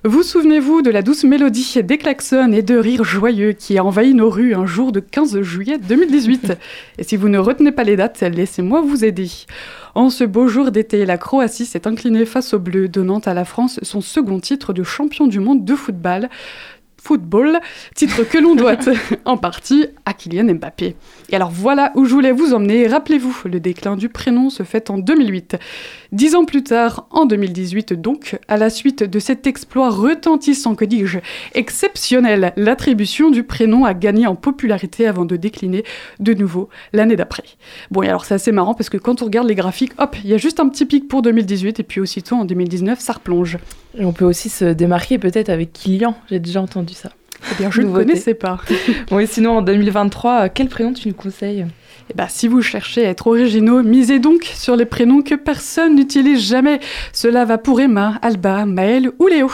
[0.06, 4.14] Vous souvenez-vous de la douce mélodie des klaxons et de rires joyeux qui a envahi
[4.14, 6.54] nos rues un jour de 15 juillet 2018
[7.00, 9.30] Et si vous ne retenez pas les dates, laissez-moi vous aider.
[9.96, 13.44] En ce beau jour d'été, la Croatie s'est inclinée face aux Bleus, donnant à la
[13.44, 16.30] France son second titre de champion du monde de football
[17.02, 17.60] football,
[17.96, 18.78] titre que l'on doit
[19.26, 20.96] en partie à Kylian Mbappé.
[21.30, 22.88] Et alors voilà où je voulais vous emmener.
[22.88, 25.58] Rappelez-vous, le déclin du prénom se fait en 2008.
[26.12, 30.86] Dix ans plus tard, en 2018 donc, à la suite de cet exploit retentissant, que
[30.86, 31.20] dis-je,
[31.54, 35.84] exceptionnel, l'attribution du prénom a gagné en popularité avant de décliner
[36.20, 37.44] de nouveau l'année d'après.
[37.92, 40.30] Bon, et alors c'est assez marrant parce que quand on regarde les graphiques, hop, il
[40.30, 43.58] y a juste un petit pic pour 2018 et puis aussitôt en 2019, ça replonge.
[43.97, 47.10] Et on peut aussi se démarquer peut-être avec Kylian, j'ai déjà entendu ça.
[47.52, 48.60] Eh bien, je ne connaissais pas.
[49.10, 51.65] bon, et sinon, en 2023, quel prénom tu nous conseilles?
[52.12, 55.95] Eh ben, si vous cherchez à être originaux, misez donc sur les prénoms que personne
[55.95, 56.80] n'utilise jamais.
[57.13, 59.52] Cela va pour Emma, Alba, Maël ou Léo.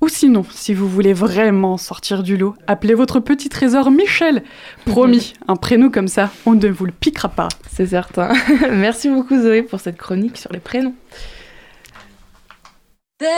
[0.00, 4.42] Ou sinon, si vous voulez vraiment sortir du lot, appelez votre petit trésor Michel.
[4.84, 7.48] Promis, un prénom comme ça, on ne vous le piquera pas.
[7.70, 8.32] C'est certain.
[8.72, 10.94] Merci beaucoup Zoé pour cette chronique sur les prénoms.
[13.22, 13.28] Donat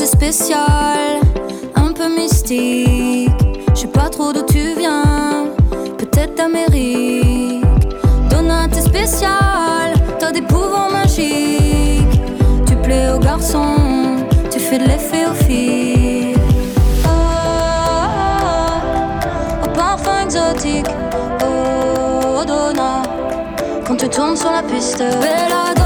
[0.00, 1.20] est spécial,
[1.74, 3.28] un peu mystique.
[3.74, 5.48] Je sais pas trop d'où tu viens,
[5.98, 7.64] peut-être d'Amérique.
[8.30, 12.20] Donat est spécial, t'as des pouvoirs magiques.
[12.68, 15.89] Tu plais aux garçons, tu fais de l'effet aux filles.
[20.62, 23.02] Oh, Donna,
[23.86, 25.79] quand tu tournes sur la piste, Bella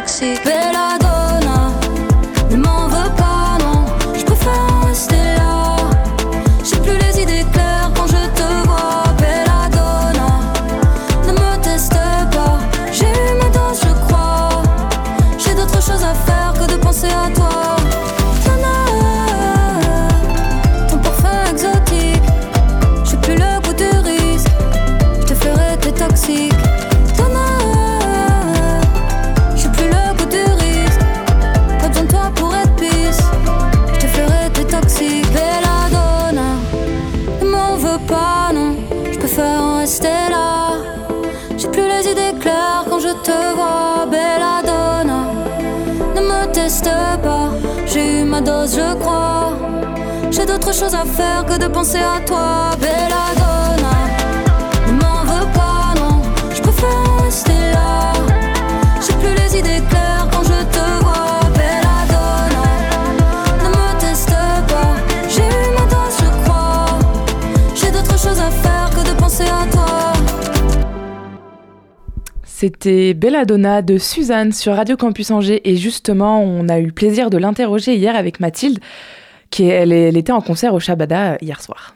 [0.00, 0.59] toxic.
[50.70, 52.70] J'ai d'autres choses à faire que de penser à toi.
[52.80, 53.96] Belladonna,
[54.86, 56.22] ne m'en veux pas, non.
[56.54, 58.12] Je préfère rester là.
[59.04, 61.40] J'ai plus les idées claires quand je te vois.
[61.56, 62.66] Belladonna,
[63.64, 64.94] ne me teste pas.
[65.28, 66.98] J'ai eu ma dose, je crois.
[67.74, 70.12] J'ai d'autres choses à faire que de penser à toi.
[72.44, 77.28] C'était Belladonna de Suzanne sur Radio Campus Angers et justement on a eu le plaisir
[77.28, 78.78] de l'interroger hier avec Mathilde
[79.50, 81.94] qui elle, elle était en concert au Shabada hier soir.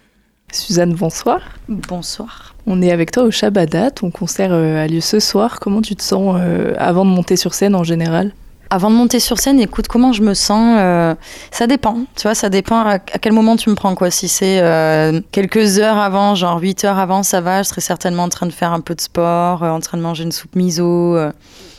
[0.52, 1.40] Suzanne, bonsoir.
[1.68, 2.54] Bonsoir.
[2.66, 5.58] On est avec toi au Shabada, ton concert euh, a lieu ce soir.
[5.60, 8.32] Comment tu te sens euh, avant de monter sur scène en général?
[8.70, 11.14] Avant de monter sur scène, écoute, comment je me sens euh,
[11.50, 14.10] Ça dépend, tu vois, ça dépend à, quel moment tu me prends, quoi.
[14.10, 18.24] Si c'est euh, quelques heures avant, genre 8 heures avant, ça va, je serais certainement
[18.24, 20.56] en train de faire un peu de sport, euh, en train de manger une soupe
[20.56, 21.16] miso,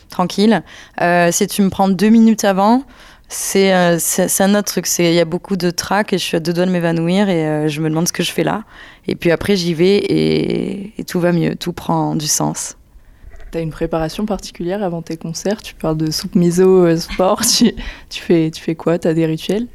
[0.09, 0.63] tranquille.
[1.31, 2.83] Si tu me prends deux minutes avant,
[3.27, 4.87] c'est euh, c'est un autre truc.
[4.99, 7.47] Il y a beaucoup de trac et je suis à deux doigts de m'évanouir et
[7.47, 8.63] euh, je me demande ce que je fais là.
[9.07, 12.77] Et puis après, j'y vais et, tout va mieux, tout prend du sens.
[13.51, 15.61] T'as une préparation particulière avant tes concerts?
[15.61, 17.41] Tu parles de soupe miso, euh, sport.
[17.57, 17.71] tu,
[18.09, 18.99] tu, fais, tu fais quoi?
[18.99, 19.67] T'as des rituels?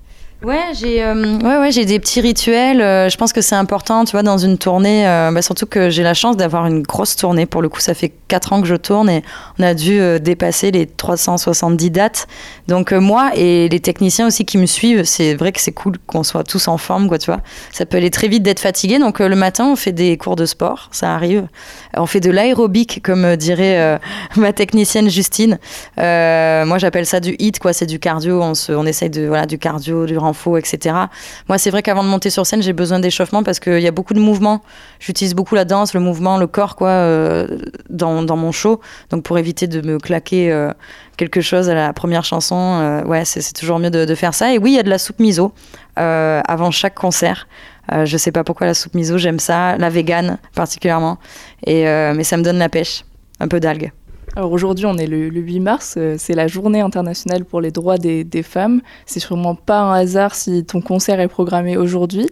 [0.43, 2.81] Ouais, j'ai euh, ouais, ouais, j'ai des petits rituels.
[2.81, 5.07] euh, je pense que c'est important, tu vois, dans une tournée.
[5.07, 7.45] euh, bah, surtout que j'ai la chance d'avoir une grosse tournée.
[7.45, 9.23] Pour le coup, ça fait 4 ans que je tourne et
[9.59, 12.27] on a dû euh, dépasser les 370 dates.
[12.69, 15.97] Donc euh, moi et les techniciens aussi qui me suivent, c'est vrai que c'est cool
[16.07, 17.43] qu'on soit tous en forme, quoi, tu vois.
[17.71, 18.99] Ça peut aller très vite d'être fatigué.
[18.99, 21.49] Donc le matin, on fait des cours de sport, ça arrive.
[21.95, 24.01] On fait de l'aérobic, comme dirait
[24.37, 25.59] ma technicienne Justine.
[25.99, 27.75] Moi, j'appelle ça du hit, quoi.
[27.75, 28.41] C'est du cardio.
[28.43, 30.95] On, se, on essaye de voilà du cardio, du renfort, etc.
[31.49, 33.91] Moi, c'est vrai qu'avant de monter sur scène, j'ai besoin d'échauffement parce qu'il y a
[33.91, 34.63] beaucoup de mouvements.
[34.99, 38.81] J'utilise beaucoup la danse, le mouvement, le corps, quoi, euh, dans, dans mon show.
[39.11, 40.73] Donc, pour éviter de me claquer euh,
[41.17, 44.53] quelque chose à la première chanson, euh, ouais, c'est toujours mieux de, de faire ça.
[44.55, 45.53] Et oui, il y a de la soupe miso
[45.97, 47.47] avant chaque concert.
[48.05, 51.19] Je sais pas pourquoi la soupe miso, j'aime ça, la vegan particulièrement.
[51.67, 53.05] Et, mais ça me donne la pêche,
[53.39, 53.93] un peu d'algues.
[54.37, 57.73] Alors aujourd'hui, on est le, le 8 mars, euh, c'est la journée internationale pour les
[57.73, 58.81] droits des, des femmes.
[59.07, 62.29] C'est sûrement pas un hasard si ton concert est programmé aujourd'hui.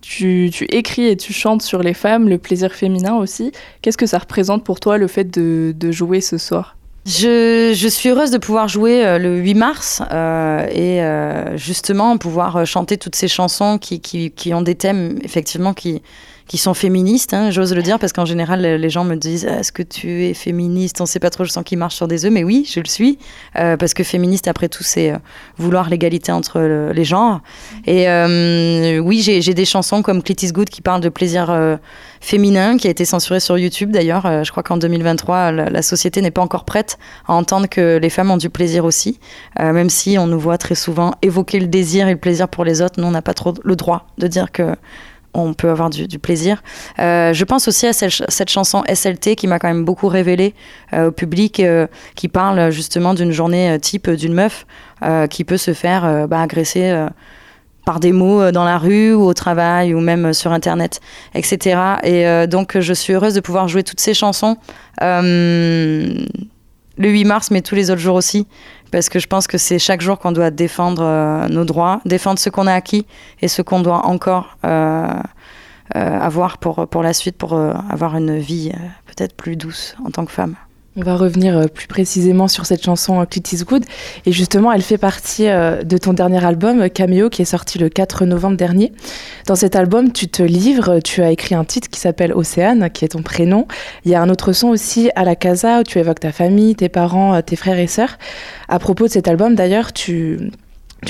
[0.00, 3.52] Tu, écris et tu chantes sur les femmes, le plaisir féminin aussi.
[3.82, 6.76] Qu'est-ce que ça représente pour toi le fait de, jouer ce soir?
[7.06, 12.96] Je, suis heureuse de pouvoir jouer euh, le 8 mars euh, et justement pouvoir chanter
[12.96, 16.02] toutes ces chansons qui ont des thèmes effectivement qui,
[16.48, 19.60] qui sont féministes, hein, j'ose le dire, parce qu'en général les gens me disent Ah,
[19.60, 21.00] est-ce que tu es féministe?
[21.00, 22.86] On sait pas trop, je sens qu'ils marchent sur des œufs, mais oui, je le
[22.88, 23.18] suis,
[23.56, 25.16] euh, parce que féministe après tout c'est euh,
[25.58, 27.40] vouloir l'égalité entre le- les genres.
[27.86, 31.50] Et euh, oui, j'ai des chansons comme Clit is Good qui parlent de plaisir
[32.20, 34.44] féminin, qui a été censuré sur YouTube d'ailleurs.
[34.44, 38.10] Je crois qu'en 2023, la, la société n'est pas encore prête à entendre que les
[38.10, 39.18] femmes ont du plaisir aussi,
[39.58, 42.82] même si on nous voit très souvent évoquer le désir et le plaisir pour les
[42.82, 43.00] autres.
[43.00, 44.74] Nous, on n'a pas trop le droit de dire que
[45.34, 46.62] on peut avoir du, plaisir.
[46.98, 50.08] Euh, je pense aussi à cette, ch- cette chanson SLT qui m'a quand même beaucoup
[50.08, 50.54] révélé
[50.92, 54.66] euh, au public, euh, qui parle justement d'une journée type d'une meuf
[55.30, 57.08] qui peut se faire bah, agresser
[57.84, 61.00] par des mots dans la rue ou au travail ou même sur Internet,
[61.34, 61.80] etc.
[62.04, 64.56] Et donc je suis heureuse de pouvoir jouer toutes ces chansons
[66.98, 68.46] le 8 mars, mais tous les autres jours aussi,
[68.92, 72.38] parce que je pense que c'est chaque jour qu'on doit défendre euh, nos droits, défendre
[72.38, 73.06] ce qu'on a acquis
[73.40, 75.08] et ce qu'on doit encore euh,
[75.96, 78.70] euh, avoir pour, pour la suite, pour avoir une vie
[79.06, 80.54] peut-être plus douce en tant que femme.
[80.94, 83.82] On va revenir euh, plus précisément sur cette chanson euh, Clit is Good.
[84.26, 87.88] Et justement, elle fait partie euh, de ton dernier album, Cameo, qui est sorti le
[87.88, 88.92] 4 novembre dernier.
[89.46, 93.06] Dans cet album, tu te livres, tu as écrit un titre qui s'appelle Océane, qui
[93.06, 93.66] est ton prénom.
[94.04, 96.74] Il y a un autre son aussi, À la Casa, où tu évoques ta famille,
[96.74, 98.18] tes parents, tes frères et sœurs.
[98.68, 100.50] À propos de cet album, d'ailleurs, tu...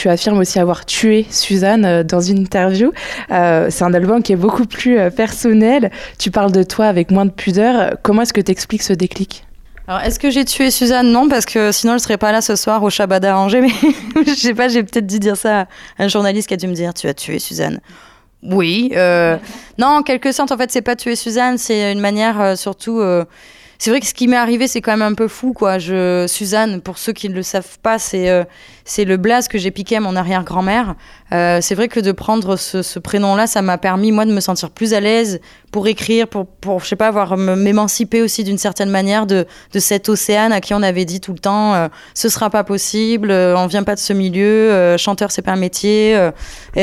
[0.06, 2.92] Affirmes aussi avoir tué Suzanne dans une interview.
[3.28, 5.90] C'est un album qui est beaucoup plus personnel.
[6.18, 7.96] Tu parles de toi avec moins de pudeur.
[8.02, 9.44] Comment est-ce que tu expliques ce déclic?
[9.88, 12.54] Alors, est-ce que j'ai tué Suzanne Non, parce que sinon, je serais pas là ce
[12.56, 13.60] soir au Shabbat à.
[13.60, 13.68] Mais
[14.26, 15.66] je sais pas, j'ai peut-être dû dire ça à
[16.04, 17.80] un journaliste qui a dû me dire Tu as tué Suzanne.
[18.42, 18.90] Oui.
[18.94, 19.36] euh,
[19.78, 23.00] non, en quelque sorte, en fait, c'est pas tuer Suzanne, c'est une manière euh, surtout.
[23.00, 23.24] euh,
[23.82, 25.80] c'est vrai que ce qui m'est arrivé, c'est quand même un peu fou, quoi.
[25.80, 28.44] Je, Suzanne, pour ceux qui ne le savent pas, c'est euh,
[28.96, 30.94] le blaze que j'ai piqué à mon arrière-grand-mère.
[31.32, 34.70] Euh, c'est vrai que de prendre ce, prénom-là, ça m'a permis, moi, de me sentir
[34.70, 35.40] plus à l'aise
[35.72, 39.80] pour écrire, pour, pour je sais pas, avoir m'émanciper aussi d'une certaine manière de, de
[39.80, 43.32] cet océane à qui on avait dit tout le temps euh, ce sera pas possible,
[43.32, 46.30] euh, on vient pas de ce milieu, chanteur, c'est pas un métier,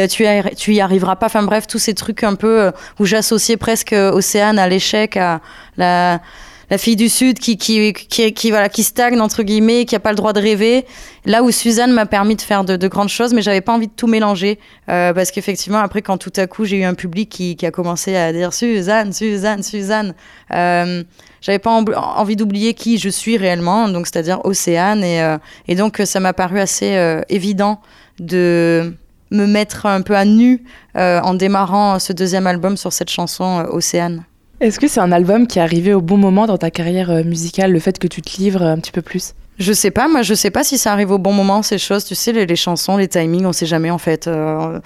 [0.10, 0.26] tu,
[0.58, 1.28] tu y arriveras pas.
[1.28, 5.40] Enfin bref, tous ces trucs un peu où j'associais presque océane à l'échec, à
[5.78, 6.20] la
[6.70, 10.00] la fille du Sud qui, qui, qui, qui, voilà, qui stagne, entre guillemets, qui n'a
[10.00, 10.86] pas le droit de rêver.
[11.26, 13.88] Là où Suzanne m'a permis de faire de, de grandes choses, mais j'avais pas envie
[13.88, 14.60] de tout mélanger.
[14.90, 17.72] euh, parce qu'effectivement, après, quand tout à coup, j'ai eu un public qui, qui a
[17.72, 20.14] commencé à dire Suzanne, Suzanne, Suzanne,
[20.54, 21.04] euh,
[21.42, 25.04] j'avais pas en- envie d'oublier qui je suis réellement, donc c'est-à-dire Océane.
[25.04, 27.82] Et, euh, et donc, ça m'a paru assez euh, évident
[28.20, 28.94] de
[29.32, 30.64] me mettre un peu à nu
[30.98, 34.24] euh, en démarrant ce deuxième album sur cette chanson euh, Océane.
[34.62, 37.24] Est-ce que c'est un album qui est arrivé au bon moment dans ta carrière euh,
[37.24, 39.34] musicale, le fait que tu te livres un petit peu plus?
[39.58, 42.04] Je sais pas, moi je sais pas si ça arrive au bon moment ces choses,
[42.04, 44.28] tu sais les, les chansons, les timings, on sait jamais en fait.
[44.28, 44.80] Euh,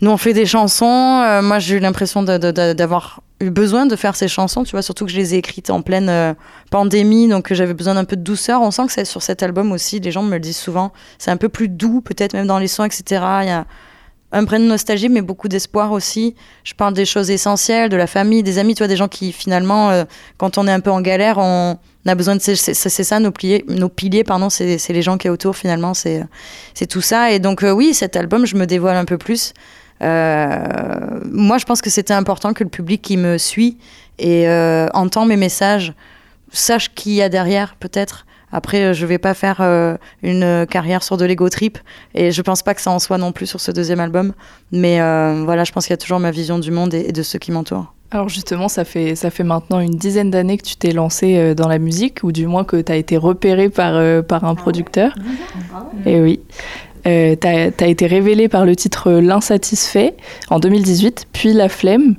[0.00, 4.16] nous on fait des chansons, euh, moi j'ai eu l'impression d'avoir eu besoin de faire
[4.16, 6.34] ces chansons, tu vois, surtout que je les ai écrites en pleine
[6.70, 8.62] pandémie, donc j'avais besoin d'un peu de douceur.
[8.62, 11.30] On sent que c'est sur cet album aussi, les gens me le disent souvent, c'est
[11.30, 13.04] un peu plus doux peut-être même dans les sons, etc.
[13.42, 13.64] Il y a
[14.32, 16.34] un brin de nostalgie, mais beaucoup d'espoir aussi.
[16.64, 19.32] Je parle des choses essentielles, de la famille, des amis, tu vois, des gens qui
[19.32, 20.04] finalement, euh,
[20.36, 22.40] quand on est un peu en galère, on a besoin de.
[22.40, 26.26] C'est ça, nos piliers, nos piliers pardon, c'est les gens qui est autour finalement, c'est
[26.88, 27.32] tout ça.
[27.32, 29.54] Et donc, euh, oui, cet album, je me dévoile un peu plus.
[30.02, 33.78] Euh, moi, je pense que c'était important que le public qui me suit
[34.18, 34.48] et
[34.94, 35.94] entend mes messages
[36.52, 38.26] sache qui y a derrière, peut-être.
[38.52, 41.78] Après, euh, je vais pas faire euh, une carrière sur de l'ego trip
[42.14, 44.32] et je pense pas que ça en soit non plus sur ce deuxième album.
[44.72, 47.12] Mais euh, voilà, je pense qu'il y a toujours ma vision du monde et, et
[47.12, 47.92] de ceux qui m'entourent.
[48.10, 51.68] Alors justement, ça fait, ça fait maintenant une dizaine d'années que tu t'es lancé dans
[51.68, 55.14] la musique, ou du moins que tu as été repéré par, euh, par un producteur.
[56.06, 56.40] Et oui.
[57.06, 60.14] Euh, tu as, été révélé par le titre L'insatisfait
[60.48, 62.16] en 2018, puis La Flemme.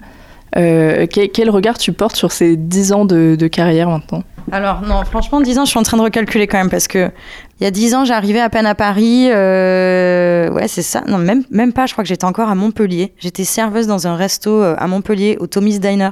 [0.58, 4.24] Euh, quel, quel regard tu portes sur ces dix ans de, de carrière maintenant?
[4.52, 7.12] Alors, non, franchement, 10 ans, je suis en train de recalculer quand même parce que
[7.60, 9.30] il y a 10 ans, j'arrivais à peine à Paris.
[9.32, 11.04] euh, ouais, c'est ça.
[11.08, 13.14] Non, même, même pas, je crois que j'étais encore à Montpellier.
[13.20, 16.10] J'étais serveuse dans un resto euh, à Montpellier, au Tommy's Diner.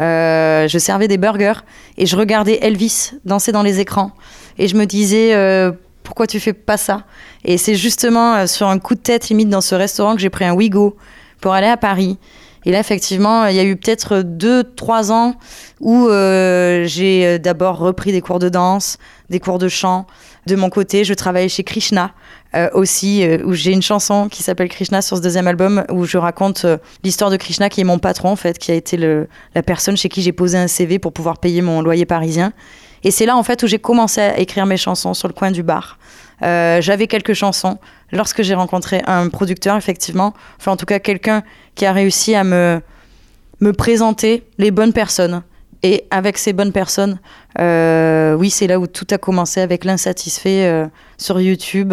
[0.00, 1.60] Euh, je servais des burgers
[1.98, 4.12] et je regardais Elvis danser dans les écrans.
[4.58, 7.04] Et je me disais, euh, pourquoi tu fais pas ça?
[7.44, 10.30] Et c'est justement euh, sur un coup de tête, limite, dans ce restaurant que j'ai
[10.30, 10.96] pris un Wigo
[11.40, 12.18] pour aller à Paris.
[12.64, 15.34] Et là, effectivement, il y a eu peut-être deux, trois ans
[15.80, 18.98] où euh, j'ai euh, d'abord repris des cours de danse,
[19.30, 20.06] des cours de chant.
[20.46, 22.12] De mon côté, je travaillais chez Krishna
[22.54, 26.18] euh, aussi, où j'ai une chanson qui s'appelle Krishna sur ce deuxième album, où je
[26.18, 26.66] raconte
[27.02, 30.08] l'histoire de Krishna, qui est mon patron, en fait, qui a été la personne chez
[30.08, 32.52] qui j'ai posé un CV pour pouvoir payer mon loyer parisien.
[33.04, 35.50] Et c'est là, en fait, où j'ai commencé à écrire mes chansons sur le coin
[35.50, 35.98] du bar.
[36.42, 37.78] Euh, J'avais quelques chansons
[38.10, 41.42] lorsque j'ai rencontré un producteur, effectivement, enfin en tout cas quelqu'un
[41.74, 42.80] qui a réussi à me,
[43.60, 45.42] me présenter les bonnes personnes.
[45.84, 47.18] Et avec ces bonnes personnes,
[47.58, 50.86] euh, oui, c'est là où tout a commencé avec l'insatisfait euh,
[51.18, 51.92] sur YouTube.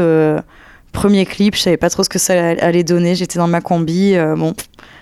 [0.92, 3.16] premier clip, je savais pas trop ce que ça allait donner.
[3.16, 4.16] J'étais dans ma combi.
[4.38, 4.54] bon,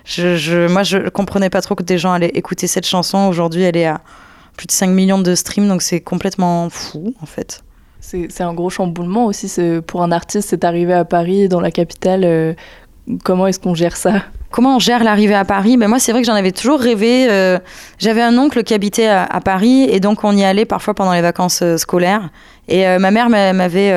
[0.05, 3.27] je, je, moi, je comprenais pas trop que des gens allaient écouter cette chanson.
[3.27, 3.99] Aujourd'hui, elle est à
[4.55, 7.61] plus de 5 millions de streams, donc c'est complètement fou, en fait.
[7.99, 9.51] C'est un gros chamboulement aussi
[9.85, 12.23] pour un artiste, c'est arrivé à Paris, dans la capitale.
[12.23, 12.53] euh,
[13.23, 14.23] comment est-ce qu'on gère ça?
[14.49, 17.27] Comment on gère l'arrivée à Paris ben Moi, c'est vrai que j'en avais toujours rêvé.
[17.29, 17.59] euh,
[17.99, 21.21] J'avais un oncle qui habitait à, Paris et donc on y allait parfois pendant les
[21.21, 22.29] vacances euh, scolaires.
[22.69, 23.93] Et euh, ma mère m'a- m'avait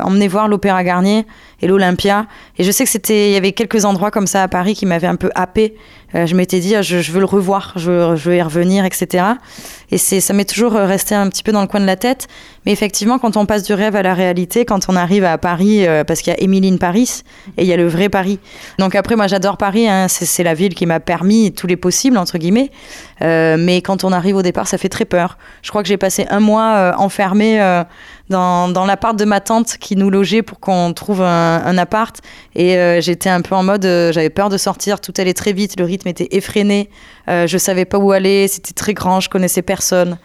[0.00, 1.26] emmené voir l'Opéra Garnier
[1.60, 2.26] et l'Olympia.
[2.58, 4.86] Et je sais que c'était, il y avait quelques endroits comme ça à Paris qui
[4.86, 5.74] m'avaient un peu happé.
[6.14, 9.24] Je m'étais dit, ah, je, veux le revoir, je veux, y revenir, etc.
[9.90, 12.28] Et c'est, ça m'est toujours resté un petit peu dans le coin de la tête.
[12.66, 15.86] Mais effectivement, quand on passe du rêve à la réalité, quand on arrive à Paris,
[16.06, 17.22] parce qu'il y a Émilie Paris
[17.56, 18.38] et il y a le vrai Paris.
[18.78, 19.88] Donc après, moi, j'adore Paris.
[19.92, 22.70] Hein, c'est, la ville qui m'a permis tous les possibles, entre guillemets.
[23.22, 25.38] Euh, mais quand on arrive au départ, ça fait très peur.
[25.62, 27.84] Je crois que j'ai passé un mois euh, enfermé euh,
[28.28, 32.16] dans, dans l'appart de ma tante qui nous logeait pour qu'on trouve un, un appart.
[32.54, 35.84] Et j'étais un peu en mode, j'avais peur de sortir, tout allait très vite, le
[35.84, 36.90] rythme était effréné,
[37.28, 40.18] je savais pas où aller, c'était très grand, je connaissais personne.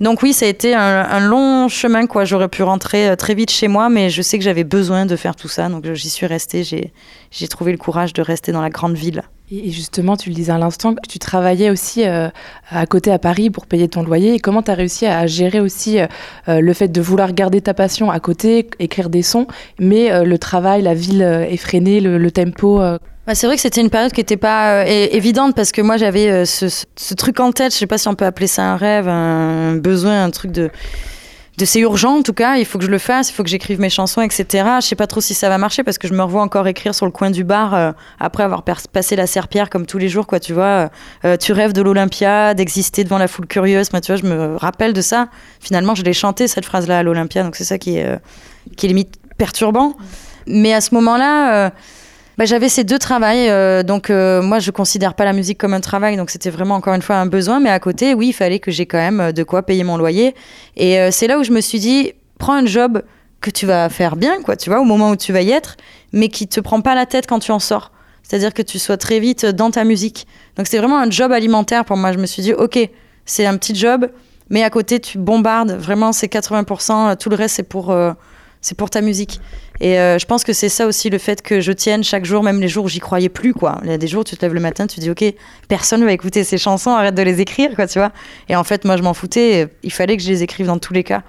[0.00, 2.24] Donc oui, ça a été un, long chemin, quoi.
[2.24, 5.16] J'aurais pu rentrer euh, très vite chez moi, mais je sais que j'avais besoin de
[5.16, 6.64] faire tout ça, donc j'y suis restée.
[6.64, 9.22] J'ai, trouvé le courage de rester dans la grande ville.
[9.50, 12.28] Et justement, tu le disais à l'instant, tu travaillais aussi euh,
[12.68, 14.34] à côté à Paris pour payer ton loyer.
[14.34, 16.06] Et comment tu as réussi à gérer aussi euh,
[16.48, 19.46] euh, le fait de vouloir garder ta passion à côté, écrire des sons,
[19.78, 23.56] mais euh, le travail, la ville euh, effrénée, le, le tempo euh, Bah, c'est vrai
[23.56, 27.14] que c'était une période qui n'était pas euh, évidente parce que moi j'avais euh, ce,
[27.14, 30.22] truc en tête, je sais pas si on peut appeler ça un rêve, un besoin,
[30.22, 30.70] un truc de,
[31.64, 33.80] c'est urgent en tout cas, il faut que je le fasse, il faut que j'écrive
[33.80, 34.68] mes chansons, etc.
[34.80, 36.94] Je sais pas trop si ça va marcher parce que je me revois encore écrire
[36.94, 40.28] sur le coin du bar euh, après avoir passé la serpillère comme tous les jours,
[40.28, 40.90] quoi, tu vois.
[41.40, 44.92] Tu rêves de l'Olympia, d'exister devant la foule curieuse, moi tu vois, je me rappelle
[44.92, 45.28] de ça.
[45.58, 48.20] Finalement, je l'ai chanté cette phrase-là à l'Olympia, donc c'est ça qui est,
[48.82, 49.96] limite perturbant.
[50.46, 51.72] Mais à ce moment-là,
[52.38, 55.72] bah, j'avais ces deux travails, euh, donc euh, moi je considère pas la musique comme
[55.72, 58.32] un travail, donc c'était vraiment encore une fois un besoin, mais à côté, oui, il
[58.34, 60.34] fallait que j'ai quand même euh, de quoi payer mon loyer.
[60.76, 63.02] Et c'est là où je me suis dit, prends un job
[63.40, 65.76] que tu vas faire bien, quoi, tu vois, au moment où tu vas y être,
[66.12, 67.90] mais qui te prend pas la tête quand tu en sors.
[68.22, 70.26] C'est-à-dire que tu sois très vite dans ta musique.
[70.56, 72.12] Donc c'est vraiment un job alimentaire pour moi.
[72.12, 72.78] Je me suis dit, ok,
[73.24, 74.10] c'est un petit job,
[74.50, 75.70] mais à côté tu bombardes.
[75.70, 77.16] Vraiment, c'est 80%.
[77.16, 77.96] Tout le reste, c'est pour,
[78.66, 79.40] c'est pour ta musique.
[79.80, 82.42] Et euh, je pense que c'est ça aussi le fait que je tienne chaque jour,
[82.42, 83.78] même les jours où j'y croyais plus, quoi.
[83.84, 85.24] Il y a des jours où tu te lèves le matin, tu te dis, ok,
[85.68, 88.10] personne va écouter ces chansons, arrête de les écrire, quoi, tu vois.
[88.48, 89.68] Et en fait, moi, je m'en foutais.
[89.84, 91.22] Il fallait que je les écrive dans tous les cas.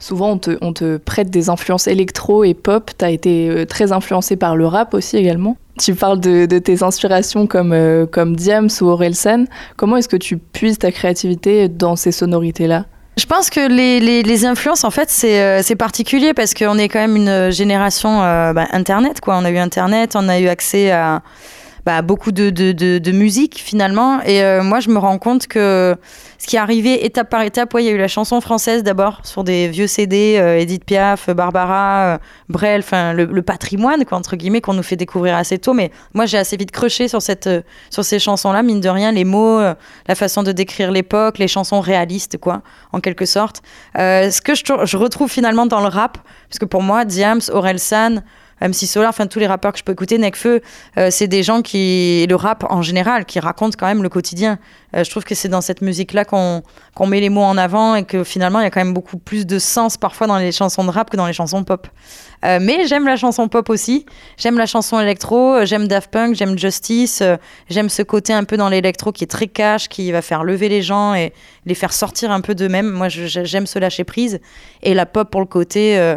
[0.00, 2.90] Souvent, on te, prête des influences électro et pop.
[2.98, 5.56] Tu as été euh, très influencé par le rap aussi également.
[5.78, 9.44] Tu parles de, de tes inspirations comme, euh, comme Diams ou Orelsan.
[9.76, 12.86] Comment est-ce que tu puises ta créativité dans ces sonorités-là?
[13.18, 16.88] Je pense que les, les, influences, en fait, c'est euh, c'est particulier parce qu'on est
[16.88, 19.36] quand même une génération euh, bah, Internet, quoi.
[19.36, 21.20] On a eu Internet, on a eu accès à
[21.84, 24.20] bah, beaucoup de, de, de, de musique, finalement.
[24.22, 25.96] Et euh, moi, je me rends compte que
[26.38, 28.82] ce qui est arrivé étape par étape, ouais, il y a eu la chanson française
[28.82, 32.18] d'abord sur des vieux CD, euh, Edith Piaf, Barbara, euh,
[32.48, 35.72] Brel, enfin le, le patrimoine, quoi, entre guillemets, qu'on nous fait découvrir assez tôt.
[35.72, 39.12] Mais moi, j'ai assez vite crushé sur, cette, euh, sur ces chansons-là, mine de rien,
[39.12, 39.74] les mots, euh,
[40.08, 42.62] la façon de décrire l'époque, les chansons réalistes, quoi,
[42.92, 43.62] en quelque sorte.
[43.98, 46.18] Euh, ce que je, je retrouve finalement dans le rap,
[46.48, 48.22] parce que pour moi, Diams, Orelsan,
[48.68, 50.60] MC Solar, enfin tous les rappeurs que je peux écouter, Nekfeu,
[50.98, 54.58] euh, c'est des gens qui, le rap en général, qui racontent quand même le quotidien.
[54.94, 56.62] Euh, je trouve que c'est dans cette musique-là qu'on
[57.06, 59.46] met les mots en avant et que finalement il y a quand même beaucoup plus
[59.46, 61.88] de sens parfois dans les chansons de rap que dans les chansons pop.
[62.44, 64.04] Euh, mais j'aime la chanson pop aussi,
[64.36, 67.22] j'aime la chanson électro, j'aime Daft Punk, j'aime Justice,
[67.70, 70.68] j'aime ce côté un peu dans l'électro qui est très cash, qui va faire lever
[70.68, 71.32] les gens et
[71.66, 72.90] les faire sortir un peu d'eux-mêmes.
[72.90, 74.40] Moi j'aime ce lâcher prise
[74.82, 76.16] et la pop pour le côté.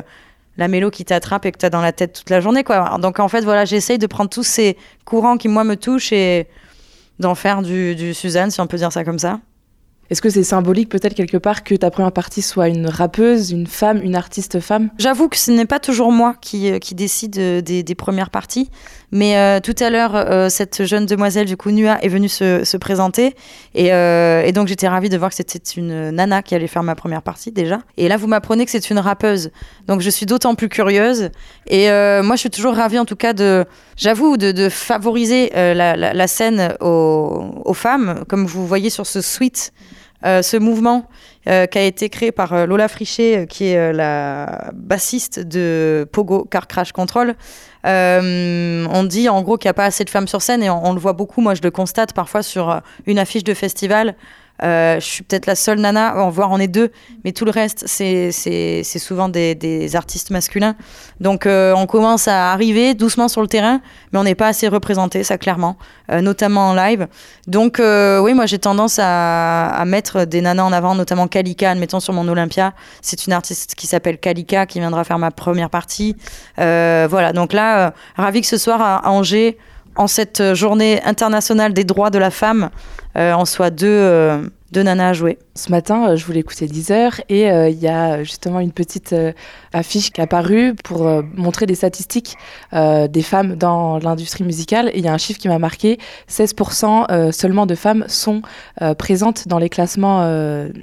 [0.58, 2.64] La mélo qui t'attrape et que tu as dans la tête toute la journée.
[2.64, 2.98] Quoi.
[3.00, 6.48] Donc en fait, voilà, j'essaye de prendre tous ces courants qui, moi, me touchent et
[7.20, 9.40] d'en faire du Suzanne, si on peut dire ça comme ça.
[10.12, 13.66] Est-ce que c'est symbolique peut-être quelque part que ta première partie soit une rappeuse, une
[13.66, 14.92] femme, une artiste femme?
[15.00, 18.70] J'avoue que ce n'est pas toujours moi qui, euh, qui décide euh, des, premières parties,
[19.12, 22.78] mais euh, tout à l'heure, cette jeune demoiselle, du coup, Nua, est venue se, se
[22.78, 23.34] présenter,
[23.74, 23.90] et,
[24.52, 27.52] donc j'étais ravie de voir que c'était une nana qui allait faire ma première partie
[27.52, 27.80] déjà.
[27.98, 29.50] Et là, vous m'apprenez que c'est une rappeuse,
[29.88, 31.30] donc je suis d'autant plus curieuse,
[31.68, 31.88] et
[32.22, 37.74] moi, je suis toujours ravie, en tout cas, de, j'avoue, de, favoriser la, scène aux
[37.74, 39.72] femmes, comme vous voyez sur ce suite.
[40.24, 41.08] Euh, ce mouvement
[41.48, 46.48] euh, qui a été créé par euh, Lola Frichet, qui est la bassiste de Pogo
[46.50, 47.36] Car Crash Control.
[47.84, 50.94] On dit en gros qu'il n'y a pas assez de femmes sur scène et on,
[50.94, 51.42] le voit beaucoup.
[51.42, 54.16] Moi, je le constate parfois sur une affiche de festival.
[54.64, 56.92] Euh, je suis peut-être la seule nana, en voir on est deux,
[57.24, 58.32] mais tout le reste, c'est
[58.84, 60.76] souvent des, artistes masculins.
[61.20, 63.82] Donc euh, on commence à arriver doucement sur le terrain,
[64.12, 65.78] mais on n'est pas assez représenté, ça clairement,
[66.12, 67.08] euh, notamment en live.
[67.48, 72.14] Donc oui, moi j'ai tendance à, mettre des nanas en avant, notamment Kalika, admettons sur
[72.14, 72.74] mon Olympia.
[73.02, 76.16] C'est une artiste qui s'appelle Kalika qui viendra faire ma première partie.
[76.58, 79.58] Voilà, donc là, ravi que ce soir à Angers,
[79.96, 82.70] en cette journée internationale des droits de la femme,
[83.18, 84.42] euh, on soit deux, euh,
[84.74, 85.38] nanas à jouer.
[85.56, 88.74] Ce matin, euh, je voulais écouter 10 heures et euh, il y a justement une
[88.74, 89.16] petite
[89.72, 92.38] affiche qui est apparue pour montrer des statistiques
[92.74, 94.92] des femmes dans l'industrie musicale.
[94.96, 95.98] Il y a un chiffre qui m'a marqué
[96.30, 98.42] 16% euh, seulement de femmes sont
[98.98, 100.22] présentes dans les classements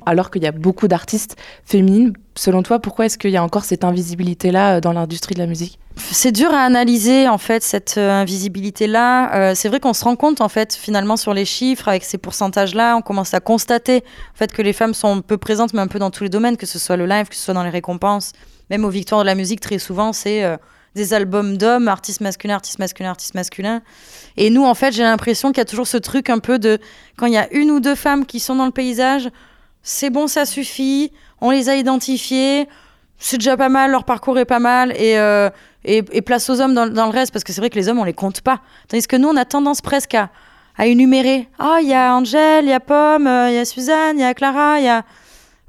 [0.07, 2.15] alors qu'il y a beaucoup d'artistes féminines.
[2.35, 5.47] Selon toi, pourquoi est-ce qu'il y a encore cette invisibilité-là euh, dans l'industrie de la
[5.47, 5.79] musique?
[5.97, 9.35] C'est dur à analyser en fait cette euh, invisibilité-là.
[9.35, 12.17] Euh, c'est vrai qu'on se rend compte en fait finalement sur les chiffres avec ces
[12.17, 14.03] pourcentages-là, on commence à constater
[14.35, 16.57] en fait que les femmes sont peu présentes mais un peu dans tous les domaines,
[16.57, 18.33] que ce soit le live, que ce soit dans les récompenses,
[18.71, 20.59] même aux victoires de la musique très souvent c'est
[20.95, 23.83] des albums d'hommes, artistes masculins, artistes masculins, artistes masculins.
[24.39, 26.79] Et nous en fait j'ai l'impression qu'il y a toujours ce truc un peu de
[27.19, 29.31] quand il y a une ou deux femmes qui sont dans le paysage,
[29.83, 31.11] c'est bon, ça suffit,
[31.43, 32.69] on les a identifiées,
[33.19, 35.51] c'est déjà pas mal, leur parcours est pas mal, et, euh,
[35.85, 38.05] et, place aux hommes dans, le reste, parce que c'est vrai que les hommes, on
[38.05, 38.61] les compte pas.
[38.89, 40.31] Tandis que nous, on a tendance presque à,
[40.79, 41.49] à énumérer.
[41.59, 44.23] Ah, il y a Angèle, il y a Pomme, euh, il y a Suzanne, il
[44.23, 45.05] y a Clara, il y a.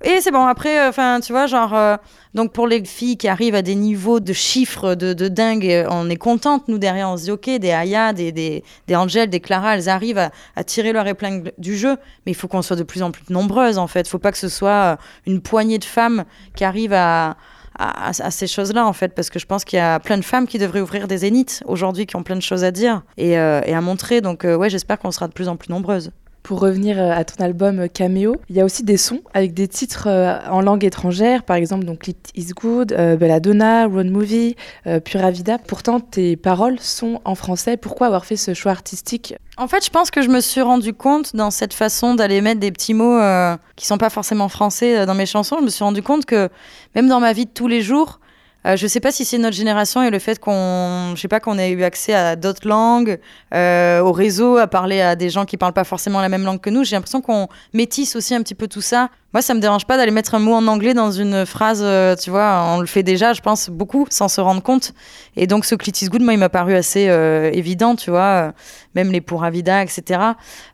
[0.06, 1.74] Et c'est bon, après, euh, enfin, tu vois, genre.
[1.74, 1.96] euh,
[2.34, 5.88] donc pour les filles qui arrivent à des niveaux de chiffres de, de dingue, euh,
[5.90, 9.30] on est contente, nous, derrière, on se dit, ok, des Aya, des, des, des Angèle,
[9.30, 11.96] des Clara, elles arrivent à, tirer leur épingle du jeu,
[12.26, 14.02] mais il faut qu'on soit de plus en plus nombreuses, en fait.
[14.02, 16.26] Il faut pas que ce soit une poignée de femmes
[16.56, 17.38] qui arrivent à,
[17.80, 20.48] à, ces choses-là, en fait, parce que je pense qu'il y a plein de femmes
[20.48, 23.36] qui devraient ouvrir des zéniths aujourd'hui, qui ont plein de choses à dire et, et
[23.74, 24.20] à montrer.
[24.20, 26.12] Donc, euh, ouais, j'espère qu'on sera de plus en plus nombreuses.
[26.44, 29.54] Pour revenir euh, à ton album euh, Cameo, il y a aussi des sons avec
[29.54, 34.08] des titres euh, en langue étrangère, par exemple donc It Is Good, euh, Belladonna, Road
[34.08, 35.58] Movie, euh, Pura Vida.
[35.58, 37.78] Pourtant, tes paroles sont en français.
[37.78, 39.36] Pourquoi avoir fait ce choix artistique?
[39.56, 42.60] En fait, je pense que je me suis rendu compte dans cette façon d'aller mettre
[42.60, 45.58] des petits mots euh, qui sont pas forcément français dans mes chansons.
[45.60, 46.50] Je me suis rendu compte que
[46.94, 48.20] même dans ma vie de tous les jours,
[48.66, 51.40] euh, je sais pas si c'est notre génération et le fait qu'on, je sais pas,
[51.40, 53.20] qu'on ait eu accès à d'autres langues,
[53.54, 56.62] euh, au réseau, à parler à des gens qui parlent pas forcément la même langue
[56.62, 56.84] que nous.
[56.84, 59.10] J'ai l'impression qu'on métisse aussi un petit peu tout ça.
[59.34, 62.16] Moi, ça me dérange pas d'aller mettre un mot en anglais dans une phrase, euh,
[62.16, 64.94] tu vois, on le fait déjà, je pense, beaucoup, sans se rendre compte.
[65.36, 68.22] Et donc, ce Clit is Good, moi, il m'a paru assez euh, évident, tu vois,
[68.22, 68.52] euh,
[68.94, 70.20] même les pour Avida, etc.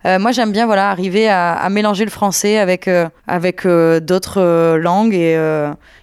[0.03, 2.89] Moi, j'aime bien, voilà, arriver à, mélanger le français avec,
[3.27, 5.35] avec d'autres langues et,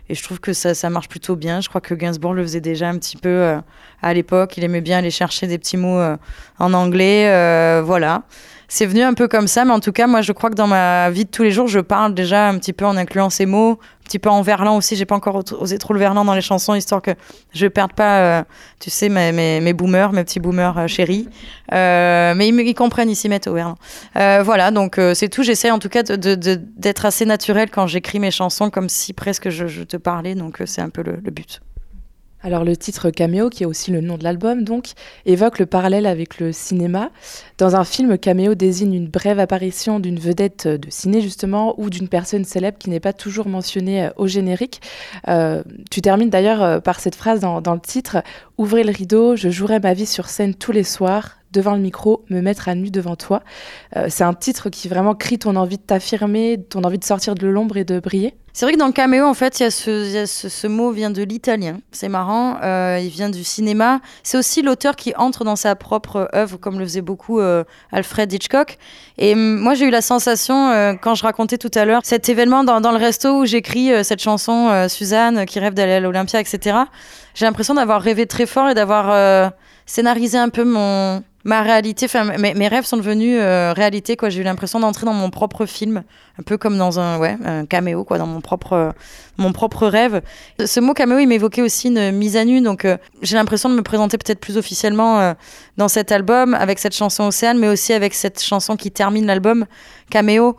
[0.09, 1.61] et je trouve que ça, ça marche plutôt bien.
[1.61, 3.57] Je crois que Gainsbourg le faisait déjà un petit peu
[4.01, 4.57] à l'époque.
[4.57, 6.01] Il aimait bien aller chercher des petits mots
[6.59, 8.23] en anglais, voilà.
[8.69, 10.67] C'est venu un peu comme ça, mais en tout cas, moi, je crois que dans
[10.67, 13.47] ma vie de tous les jours, je parle déjà un petit peu en incluant ces
[13.47, 14.97] mots, un petit peu en verlan aussi.
[14.97, 17.13] J'ai pas encore osé trop le verlan dans les chansons, histoire que
[17.53, 18.43] je perde pas, euh,
[18.81, 21.29] tu sais, mes, mes, mes boomers, mes petits boomers euh, chéris.
[21.73, 23.77] Euh, mais ils, comprennent, ils s'y mettent au verlan.
[24.17, 25.43] Euh, voilà, donc c'est tout.
[25.43, 29.85] J'essaie en tout cas d'être assez naturel quand j'écris mes chansons, comme si presque je,
[29.85, 31.61] te parlais, donc c'est un peu le but.
[32.47, 34.91] Alors le titre Cameo, qui est aussi le nom de l'album, donc,
[35.25, 37.11] évoque le parallèle avec le cinéma.
[37.59, 42.07] Dans un film, Cameo désigne une brève apparition d'une vedette de ciné, justement, ou d'une
[42.07, 44.81] personne célèbre qui n'est pas toujours mentionnée euh, au générique.
[45.27, 48.19] Euh, tu termines d'ailleurs euh, par cette phrase dans, dans le titre
[48.59, 52.23] «Ouvrez le rideau, je jouerai ma vie sur scène tous les soirs, devant le micro,
[52.29, 53.43] me mettre à nu devant toi
[53.97, 57.35] Euh, C'est un titre qui vraiment crie ton envie de t'affirmer, ton envie de sortir
[57.35, 58.35] de l'ombre et de briller.
[58.53, 61.79] C'est vrai que dans le caméo, en fait, ce, mot vient de l'italien.
[61.93, 62.57] C'est marrant.
[62.63, 64.01] euh, il vient du cinéma.
[64.23, 68.33] C'est aussi l'auteur qui entre dans sa propre œuvre, comme le faisait beaucoup euh, Alfred
[68.33, 68.79] Hitchcock.
[69.19, 72.65] Et hum, moi, j'ai eu la sensation, quand je racontais tout à l'heure cet événement
[72.65, 76.79] dans, le resto où j'écris cette chanson, Suzanne, qui rêve d'aller à l'Olympia, etc.
[77.35, 79.53] J'ai l'impression d'avoir rêvé très fort et d'avoir
[79.87, 82.07] scénarisé un peu mon ma réalité.
[82.07, 84.17] Enfin, mes, rêves sont devenus euh, réalité.
[84.17, 86.03] Quoi, j'ai eu l'impression d'entrer dans mon propre film,
[86.39, 88.93] un peu comme dans un ouais un caméo, quoi, dans mon propre
[89.39, 90.23] mon propre rêve.
[90.65, 92.61] Ce mot caméo, il m'évoquait aussi une mise à nu.
[92.61, 95.35] Donc, euh, j'ai l'impression de me présenter peut-être plus officiellement euh,
[95.77, 99.67] dans cet album avec cette chanson Océane, mais aussi avec cette chanson qui termine l'album
[100.11, 100.57] Caméo,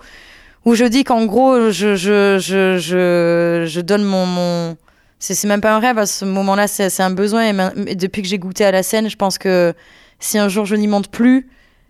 [0.64, 4.78] où je dis qu'en gros, je je je je, je donne mon, mon
[5.20, 7.74] c'est même pas un rêve à ce moment-là, c'est un besoin.
[7.86, 9.74] Et, depuis que j'ai goûté à la scène, je pense que
[10.20, 11.48] si un jour je n'y monte plus,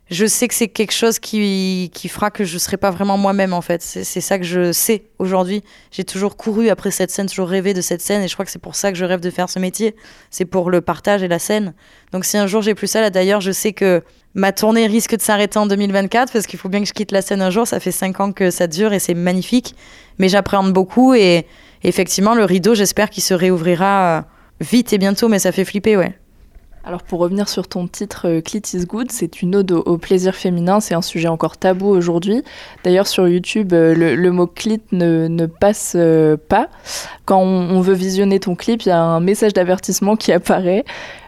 [0.10, 3.52] je sais que c'est quelque chose qui, qui fera que je serai pas vraiment moi-même
[3.52, 3.82] en fait.
[3.82, 5.64] C'est c'est ça que je sais aujourd'hui.
[5.92, 8.52] J'ai toujours couru après cette scène, toujours rêvé de cette scène et je crois que
[8.52, 9.96] c'est pour ça que je rêve de faire ce métier.
[10.32, 11.74] C'est pour le partage et la scène.
[12.14, 14.02] Donc si un jour j'ai plus ça, là d'ailleurs, je sais que
[14.34, 17.22] ma tournée risque de s'arrêter en 2024 parce qu'il faut bien que je quitte la
[17.22, 17.68] scène un jour.
[17.68, 19.76] Ça fait cinq ans que ça dure et c'est magnifique.
[20.20, 21.46] Mais j'appréhende beaucoup et
[21.88, 24.22] effectivement, le rideau, j'espère qu'il se réouvrira euh,
[24.60, 26.14] vite et bientôt, mais ça fait flipper, ouais.
[26.84, 30.34] Alors pour revenir sur ton titre euh, Clit is Good, c'est une ode au, plaisir
[30.36, 32.44] féminin, c'est un sujet encore tabou aujourd'hui.
[32.86, 35.98] D'ailleurs sur YouTube, euh, le, mot clit ne, passe
[36.48, 36.70] pas.
[37.26, 40.86] Quand on, veut visionner ton clip, il y a un message d'avertissement qui apparaît.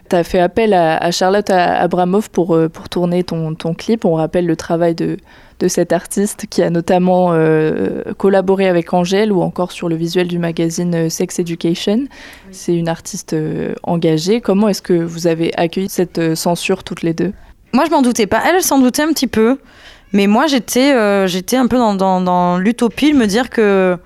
[0.08, 4.06] Tu as fait appel à, Charlotte Abramoff pour, pour tourner ton clip.
[4.06, 5.18] On rappelle le travail de,
[5.60, 10.26] de cet artiste qui a notamment euh, collaboré avec Angèle ou encore sur le visuel
[10.26, 12.06] du magazine euh, Sex Education.
[12.50, 14.40] C'est une artiste euh, engagée.
[14.40, 17.32] Comment est-ce que vous avez accueilli cette censure toutes les deux?
[17.74, 18.42] Moi, je m'en doutais pas.
[18.48, 19.58] Elle, s'en doutait un petit peu.
[20.12, 20.92] Mais moi, j'étais
[21.28, 23.96] j'étais un peu dans, dans, dans l'utopie de me dire que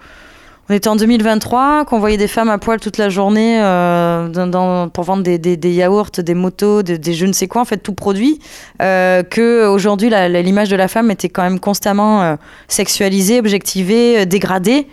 [0.69, 5.05] on était en 2023, qu'on voyait des femmes à poil toute la journée euh, pour
[5.05, 8.39] vendre des, yaourts, des motos, des, je ne sais quoi, en fait, tout produit.
[8.81, 9.77] Euh, que
[10.41, 12.37] l'image de la femme était quand même constamment euh,
[12.69, 14.87] sexualisée, objectivée, euh, dégradée.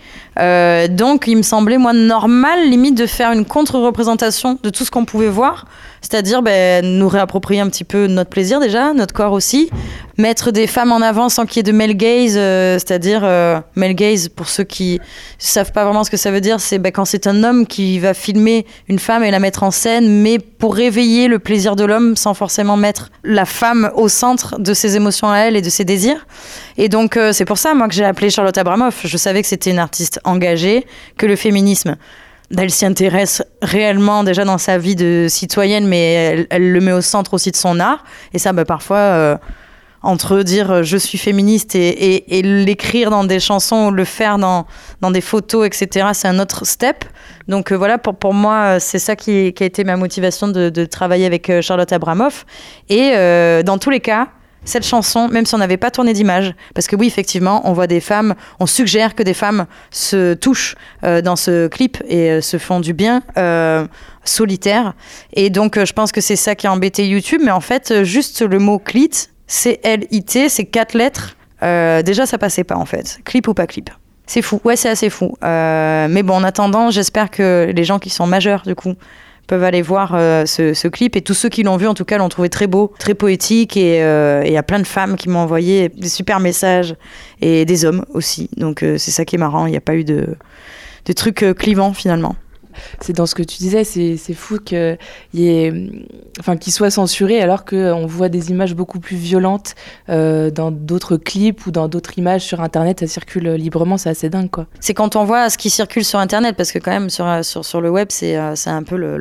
[0.89, 5.05] Donc, il me semblait, moi, normal, limite, de faire une contre-représentation de tout ce qu'on
[5.05, 5.67] pouvait voir.
[6.01, 9.69] C'est-à-dire ben, nous réapproprier un petit peu notre plaisir déjà, notre corps aussi,
[10.21, 13.59] mettre des femmes en avant sans qu'il y ait de male gaze, euh, c'est-à-dire euh,
[13.75, 15.01] male gaze pour ceux qui
[15.37, 17.99] savent pas vraiment ce que ça veut dire, c'est bah, quand c'est un homme qui
[17.99, 21.83] va filmer une femme et la mettre en scène, mais pour réveiller le plaisir de
[21.83, 25.69] l'homme sans forcément mettre la femme au centre de ses émotions à elle et de
[25.69, 26.25] ses désirs.
[26.77, 29.01] Et donc euh, c'est pour ça moi que j'ai appelé Charlotte Abramoff.
[29.03, 30.85] Je savais que c'était une artiste engagée,
[31.17, 31.97] que le féminisme
[32.57, 36.91] elle s'y intéresse réellement déjà dans sa vie de citoyenne, mais elle, elle le met
[36.91, 38.03] au centre aussi de son art.
[38.33, 39.37] Et ça, bah, parfois, euh,
[40.03, 44.65] entre dire euh, je suis féministe et, l'écrire dans des chansons le faire dans,
[45.01, 47.05] dans des photos, etc., c'est un autre step.
[47.47, 50.85] Donc euh, voilà, pour, pour moi, euh, c'est ça qui, a été ma motivation de,
[50.85, 52.45] travailler avec Charlotte Abramoff.
[52.89, 53.11] Et
[53.63, 54.29] dans tous les cas,
[54.65, 57.87] cette chanson, même si on n'avait pas tourné d'image, parce que oui, effectivement, on voit
[57.87, 62.79] des femmes, on suggère que des femmes se touchent dans ce clip et se font
[62.79, 63.21] du bien
[64.23, 64.93] solitaire.
[65.33, 67.41] Et donc, je pense que c'est ça qui a embêté YouTube.
[67.43, 71.35] Mais en fait, juste le mot clit, C-L-I-T, c'est quatre lettres.
[71.61, 73.19] Euh, déjà, ça passait pas en fait.
[73.25, 73.89] Clip ou pas clip.
[74.25, 74.61] C'est fou.
[74.63, 75.33] Ouais, c'est assez fou.
[75.43, 78.93] Euh, mais bon, en attendant, j'espère que les gens qui sont majeurs, du coup,
[79.47, 81.17] peuvent aller voir euh, ce, clip.
[81.17, 83.75] Et tous ceux qui l'ont vu, en tout cas, l'ont trouvé très beau, très poétique.
[83.75, 86.95] Et il y a plein de femmes qui m'ont envoyé des super messages.
[87.41, 88.49] Et des hommes aussi.
[88.55, 89.65] Donc, c'est ça qui est marrant.
[89.65, 90.37] Il n'y a pas eu de,
[91.07, 92.37] de trucs clivants, finalement.
[92.99, 94.97] C'est dans ce que tu disais, c'est fou qu'il
[96.39, 99.75] enfin, qu'il soit censuré alors qu'on voit des images beaucoup plus violentes
[100.09, 102.99] euh, dans d'autres clips ou dans d'autres images sur Internet.
[102.99, 104.67] Ça circule librement, c'est assez dingue, quoi.
[104.79, 107.65] C'est quand on voit ce qui circule sur Internet, parce que quand même sur, sur,
[107.65, 109.17] sur le web, c'est euh, un peu le,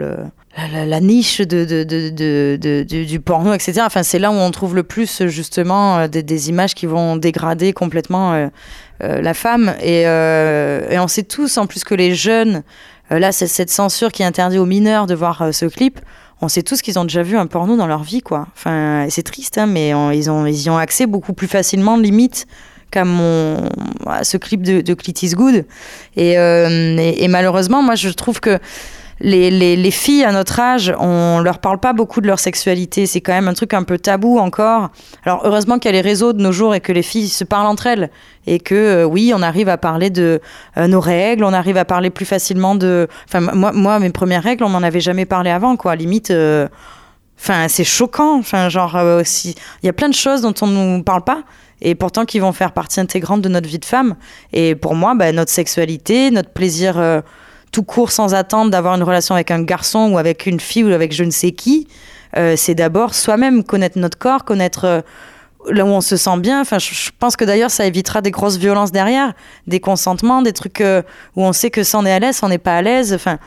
[0.57, 3.83] la, niche de, de, de, du, porno, etc.
[3.85, 7.17] Enfin, c'est là où on trouve le plus justement euh, des, des images qui vont
[7.17, 8.49] dégrader complètement euh,
[9.03, 9.75] euh, la femme.
[9.83, 12.61] Et, euh, on sait tous, en plus que les jeunes, euh,
[13.19, 16.01] là, c'est cette censure qui interdit aux mineurs de voir euh, ce clip.
[16.43, 18.47] On sait tous qu'ils ont déjà vu un porno dans leur vie, quoi.
[18.55, 22.47] Enfin, c'est triste, hein, mais ils, ont, ils y ont accès beaucoup plus facilement, limite,
[22.91, 23.59] qu'à mon,
[24.07, 25.67] à ce clip de, de Clit is Good.
[26.17, 28.59] Et, euh, et malheureusement, moi, je trouve que
[29.21, 33.07] les, les, les filles à notre âge, on leur parle pas beaucoup de leur sexualité.
[33.07, 34.91] C'est quand même un truc un peu tabou encore.
[35.25, 37.45] Alors heureusement qu'il y a les réseaux de nos jours et que les filles se
[37.45, 38.11] parlent entre elles
[38.47, 40.41] et que euh, oui, on arrive à parler de
[40.77, 43.09] euh, nos règles, on arrive à parler plus facilement de.
[43.29, 45.95] Enfin moi, mes premières règles, on m'en avait jamais parlé avant, quoi.
[45.97, 46.31] Limite.
[46.31, 46.69] euh,
[47.43, 48.39] Enfin, c'est choquant.
[48.39, 51.43] Enfin, genre, il y a plein de choses dont on ne nous parle pas
[51.81, 54.17] et pourtant qui vont faire partie intégrante de notre vie de femme.
[54.53, 57.23] Et pour moi, bah, notre sexualité, notre plaisir
[57.73, 60.93] tout court sans attendre d'avoir une relation avec un garçon ou avec une fille ou
[60.93, 61.87] avec je ne sais qui,
[62.37, 65.01] euh, c'est d'abord soi-même connaître notre corps, connaître euh,
[65.69, 66.61] là où on se sent bien.
[66.61, 69.33] Enfin, je, pense que d'ailleurs, ça évitera des grosses violences derrière,
[69.67, 71.03] des consentements, des trucs euh,
[71.37, 73.13] où on sait que ça on est à l'aise, on n'est pas à l'aise.
[73.13, 73.39] Enfin,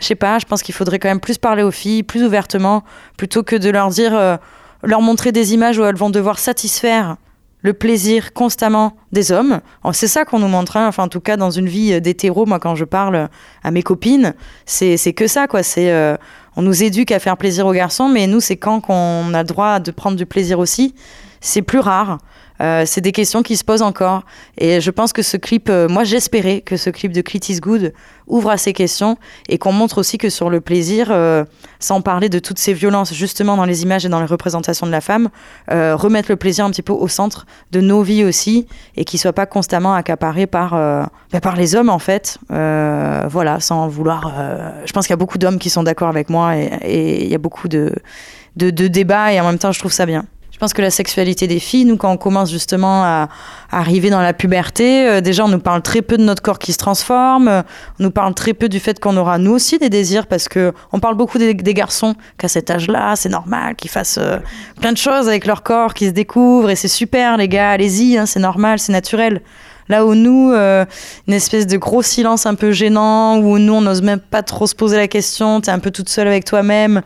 [0.00, 2.84] je sais pas, je pense qu'il faudrait quand même plus parler aux filles, plus ouvertement,
[3.16, 4.38] plutôt que de leur dire,
[4.82, 7.16] leur montrer des images où elles vont devoir satisfaire
[7.62, 9.60] le plaisir constamment des hommes.
[9.92, 10.88] C'est ça qu'on nous montre, hein.
[10.88, 13.28] enfin en tout cas dans une vie euh, d'hétéro, moi quand je parle
[13.62, 14.34] à mes copines,
[14.66, 15.62] c'est que ça quoi.
[15.62, 16.16] C'est euh,
[16.56, 19.80] on nous éduque à faire plaisir aux garçons, mais nous c'est quand qu'on a droit
[19.80, 20.94] de prendre du plaisir aussi.
[21.40, 22.18] C'est plus rare.
[22.60, 24.24] Euh, c'est des questions qui se posent encore.
[24.58, 27.60] Et je pense que ce clip, euh, moi j'espérais que ce clip de Clit is
[27.60, 27.92] Good
[28.30, 31.44] ouvre à ces questions et qu'on montre aussi que sur le plaisir, euh,
[31.78, 34.92] sans parler de toutes ces violences justement dans les images et dans les représentations de
[34.92, 35.28] la femme,
[35.70, 39.18] euh, remettre le plaisir un petit peu au centre de nos vies aussi et qu'il
[39.18, 41.02] soit pas constamment accaparé par, euh,
[41.32, 42.38] bah, par les hommes en fait.
[42.52, 44.32] Euh, voilà, sans vouloir.
[44.84, 47.30] je pense qu'il y a beaucoup d'hommes qui sont d'accord avec moi et et il
[47.30, 47.92] y a beaucoup de,
[48.56, 50.24] de, de débats et en même temps je trouve ça bien.
[50.60, 53.30] Je pense que la sexualité des filles, nous, quand on commence justement à,
[53.70, 56.74] arriver dans la puberté, euh, déjà, on nous parle très peu de notre corps qui
[56.74, 57.62] se transforme, euh,
[57.98, 60.74] on nous parle très peu du fait qu'on aura nous aussi des désirs, parce que
[60.92, 64.36] on parle beaucoup des, garçons qu'à cet âge-là, c'est normal qu'ils fassent euh,
[64.82, 68.18] plein de choses avec leur corps, qu'ils se découvrent, et c'est super, les gars, allez-y,
[68.18, 69.40] hein, c'est normal, c'est naturel.
[69.88, 74.02] Là où nous, une espèce de gros silence un peu gênant, où nous, on n'ose
[74.02, 77.02] même pas trop se poser la question, t'es un peu toute seule avec toi-même.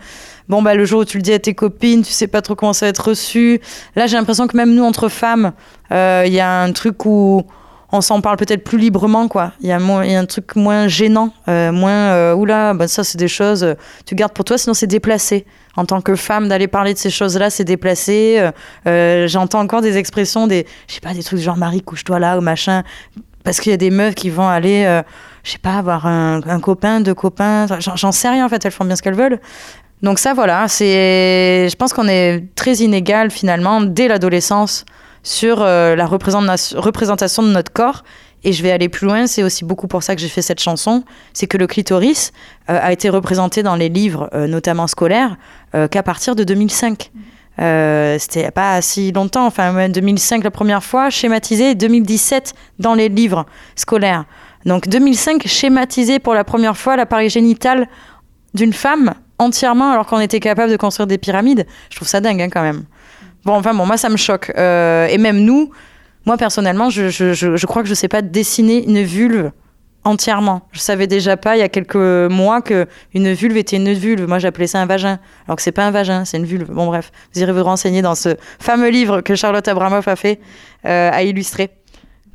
[0.49, 2.55] Bon, bah, le jour où tu le dis à tes copines, tu sais pas trop
[2.55, 3.61] comment ça va être reçu.
[3.97, 5.53] Là, j'ai l'impression que même nous, entre femmes,
[5.93, 7.45] euh, il y a un truc où
[7.93, 9.53] on s'en parle peut-être plus librement, quoi.
[9.61, 13.29] Il y, a un truc moins gênant, euh, moins, euh, oula, bah, ça, c'est des
[13.29, 13.75] choses, euh,
[14.05, 15.47] tu gardes pour toi, sinon c'est déplacé.
[15.77, 18.37] En tant que femme, d'aller parler de ces choses-là, c'est déplacé.
[18.39, 18.51] Euh,
[18.87, 22.39] euh, J'entends encore des expressions, des, je sais pas, des trucs genre Marie, couche-toi là,
[22.39, 22.83] ou machin.
[23.45, 25.03] Parce qu'il y a des meufs qui vont aller, euh,
[25.43, 28.85] je sais pas, avoir un, copain, deux copains, j'en sais rien en fait, elles font
[28.85, 29.39] bien ce qu'elles veulent.
[30.05, 34.85] Donc ça, voilà, c'est, je pense qu'on est très inégal finalement dès l'adolescence
[35.23, 38.05] sur euh, la représenta- représentation de notre corps.
[38.47, 40.61] Et je vais aller plus loin, c'est aussi beaucoup pour ça que j'ai fait cette
[40.61, 42.33] chanson, c'est que le clitoris
[42.69, 45.37] euh, a été représenté dans les livres, euh, notamment scolaires,
[45.91, 47.11] qu'à partir de 2005.
[47.61, 53.09] Euh, C'était pas si longtemps, enfin 2005 la première fois, schématisé, et 2017 dans les
[53.09, 54.27] livres scolaires.
[54.67, 57.89] Donc 2005 schématisé pour la première fois l'appareil génital
[58.53, 61.67] d'une femme entièrement alors qu'on était capable de construire des pyramides.
[61.91, 62.85] Je trouve ça dingue hein, quand même.
[63.45, 64.53] Bon, enfin bon, moi ça me choque.
[64.57, 65.71] Euh, et même nous,
[66.27, 69.51] moi personnellement, je, crois que je sais pas dessiner une vulve
[70.05, 70.63] entièrement.
[70.73, 74.27] Je savais déjà pas il y a quelques mois que une vulve était une vulve.
[74.27, 76.71] Moi j'appelais ça un vagin, alors que c'est pas un vagin, c'est une vulve.
[76.71, 80.41] Bon bref, vous irez vous renseigner dans ce fameux livre que Charlotte Abramoff a fait
[80.87, 81.71] euh, à illustrer.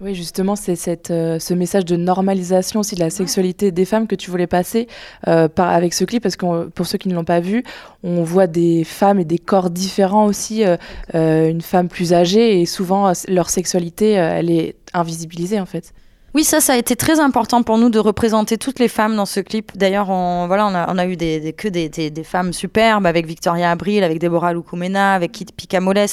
[0.01, 4.07] Oui, justement, c'est cette, euh, ce message de normalisation aussi de la sexualité des femmes
[4.07, 4.87] que tu voulais passer
[5.27, 7.65] euh, par, avec ce clip, parce que pour ceux qui ne l'ont pas vu,
[8.01, 12.65] on voit des femmes et des corps différents aussi, euh, une femme plus âgée, et
[12.65, 15.93] souvent leur sexualité, elle est invisibilisée en fait.
[16.35, 19.25] Oui, ça, ça a été très important pour nous de représenter toutes les femmes dans
[19.25, 19.71] ce clip.
[19.75, 24.19] D'ailleurs, on, voilà, on, a, eu des, que des, femmes superbes avec Victoria Abril, avec
[24.19, 26.05] Deborah Lukumena, avec Kit Picamoles,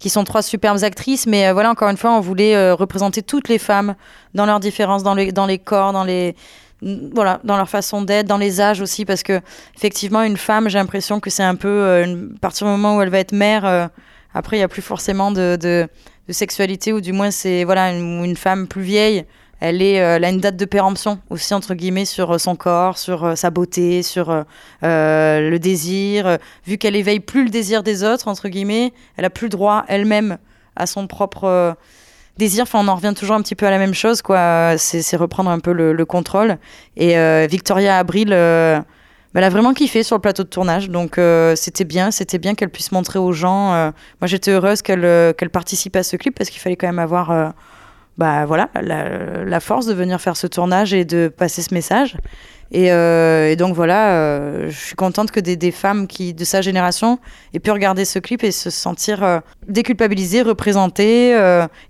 [0.00, 1.26] qui sont trois superbes actrices.
[1.28, 3.94] Mais euh, voilà, encore une fois, on voulait euh, représenter toutes les femmes
[4.34, 6.34] dans leurs différences, dans les, corps, dans les
[6.82, 9.40] voilà, dans leur façon d'être, dans les âges aussi, parce que
[9.76, 13.02] effectivement, une femme, j'ai l'impression que c'est un peu, euh, à partir du moment où
[13.02, 13.90] elle va être mère,
[14.34, 15.86] après, il n'y a plus forcément de,
[16.28, 19.26] sexualité, ou du moins, c'est voilà, une femme plus vieille,
[19.60, 22.96] elle, est, euh, a une date de péremption aussi, entre guillemets, sur euh, son corps,
[22.96, 24.44] sur euh, sa beauté, sur
[24.82, 26.38] le désir.
[26.66, 30.38] Vu qu'elle éveille plus le désir des autres, entre guillemets, elle a plus droit elle-même
[30.76, 31.76] à son propre
[32.38, 32.62] désir.
[32.62, 34.74] Enfin, on en revient toujours un petit peu à la même chose, quoi.
[34.78, 36.56] C'est reprendre un peu le, le contrôle.
[36.96, 37.14] Et
[37.46, 38.84] Victoria Abril, bah,
[39.34, 40.88] elle a vraiment kiffé sur le plateau de tournage.
[40.88, 41.20] Donc,
[41.56, 43.72] c'était bien, c'était bien qu'elle puisse montrer aux gens.
[44.20, 47.52] moi, j'étais heureuse qu'elle participe à ce clip parce qu'il fallait quand même avoir.
[48.20, 52.18] Bah voilà, la, force de venir faire ce tournage et de passer ce message.
[52.70, 57.18] Et, euh, donc voilà, euh, je suis contente que des, femmes qui de sa génération
[57.54, 61.30] aient pu regarder ce clip et se sentir euh, déculpabilisées, représentées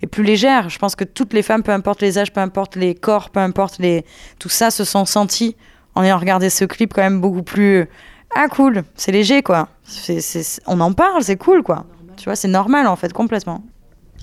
[0.01, 0.69] et plus légères.
[0.69, 3.41] Je pense que toutes les femmes, peu importe les âges, peu importe les corps, peu
[3.41, 4.05] importe les
[4.39, 5.57] tout ça, se sont senties
[5.95, 7.89] en ayant regardé ce clip quand même beaucoup plus
[8.37, 9.67] ah cool, c'est léger quoi.
[10.65, 11.87] On en parle, c'est cool quoi.
[12.15, 13.61] Tu vois, c'est normal en fait complètement.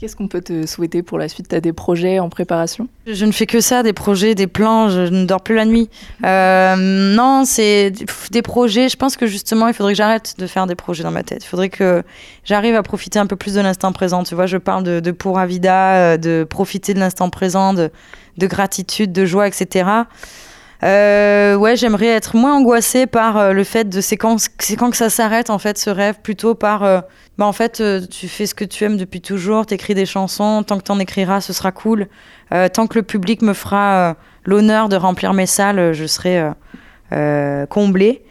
[0.01, 1.49] Qu'est-ce qu'on peut te souhaiter pour la suite?
[1.49, 2.87] T'as des projets en préparation?
[3.07, 5.91] Je ne fais que ça, des projets, des plans, je ne dors plus la nuit.
[6.25, 7.93] Euh, non, c'est
[8.31, 8.89] des projets.
[8.89, 11.43] Je pense que justement, il faudrait que j'arrête de faire des projets dans ma tête.
[11.45, 12.05] Il faudrait que
[12.45, 14.23] j'arrive à profiter un peu plus de l'instant présent.
[14.23, 17.91] Tu vois, je parle de, de Pura Vida, euh, de profiter de l'instant présent, de,
[18.37, 19.91] de gratitude, de joie, etc.
[20.85, 25.51] Euh, ouais, j'aimerais être moins angoissée par le fait de c'est quand, que ça s'arrête
[25.51, 27.03] en fait ce rêve, plutôt par
[27.39, 30.65] bah en fait euh, tu fais ce que tu aimes depuis toujours, t'écris des chansons,
[30.65, 32.09] tant que t'en écriras ce sera cool,
[32.51, 34.15] Euh, tant que le public me fera euh,
[34.45, 36.43] l'honneur de remplir mes salles, je serai
[37.71, 38.23] comblée.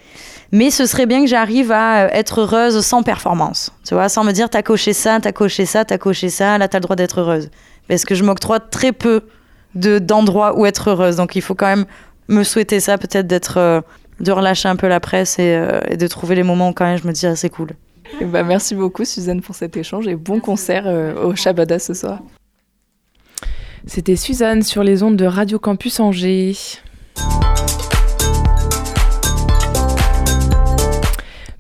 [0.52, 4.32] Mais ce serait bien que j'arrive à être heureuse sans performance, tu vois, sans me
[4.32, 7.20] dire t'as coché ça, t'as coché ça, t'as coché ça, là t'as le droit d'être
[7.22, 7.50] heureuse.
[7.88, 9.22] Parce que je m'octroie très peu
[9.76, 11.86] de d'endroits où être heureuse, donc il faut quand même
[12.28, 13.84] me souhaiter ça, peut-être d'être,
[14.20, 16.98] de relâcher un peu la presse et, et de trouver les moments où quand même
[16.98, 17.70] je me dis ah, c'est cool.
[18.20, 21.94] Eh ben, merci beaucoup Suzanne pour cet échange et bon concert euh, au Shabada ce
[21.94, 22.22] soir.
[23.86, 26.56] C'était Suzanne sur les ondes de Radio Campus Angers.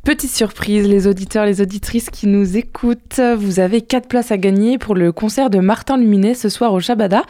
[0.04, 4.78] Petite surprise, les auditeurs, les auditrices qui nous écoutent, vous avez 4 places à gagner
[4.78, 7.24] pour le concert de Martin Luminet ce soir au Shabada.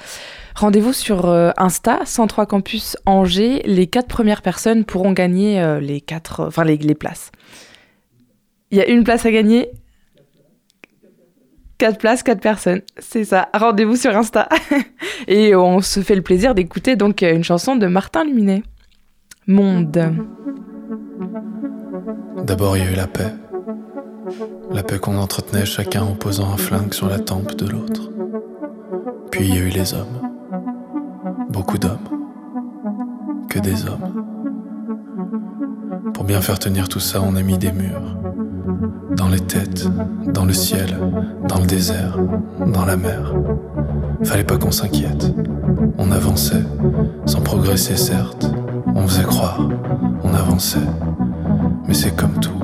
[0.56, 3.64] Rendez-vous sur euh, Insta, 103 Campus Angers.
[3.66, 7.32] Les 4 premières personnes pourront gagner euh, les, quatre, enfin, les, les places.
[8.72, 9.70] Il y a une place à gagner
[11.78, 12.82] 4 places, 4 personnes.
[12.98, 13.50] C'est ça.
[13.54, 14.50] Rendez-vous sur Insta.
[15.28, 18.64] Et on se fait le plaisir d'écouter donc une chanson de Martin Luminet.
[19.46, 20.16] Monde.
[22.44, 23.32] D'abord, il y a eu la paix.
[24.72, 28.12] La paix qu'on entretenait chacun en posant un flingue sur la tempe de l'autre.
[29.32, 30.22] Puis il y a eu les hommes.
[31.50, 32.00] Beaucoup d'hommes.
[33.50, 34.24] Que des hommes.
[36.14, 38.18] Pour bien faire tenir tout ça, on a mis des murs.
[39.16, 39.88] Dans les têtes,
[40.28, 40.98] dans le ciel,
[41.48, 42.18] dans le désert,
[42.66, 43.34] dans la mer.
[44.24, 45.34] Fallait pas qu'on s'inquiète.
[45.98, 46.64] On avançait,
[47.26, 48.50] sans progresser certes.
[48.94, 49.62] On faisait croire,
[50.24, 50.80] on avançait.
[51.88, 52.60] Mais c'est comme tout.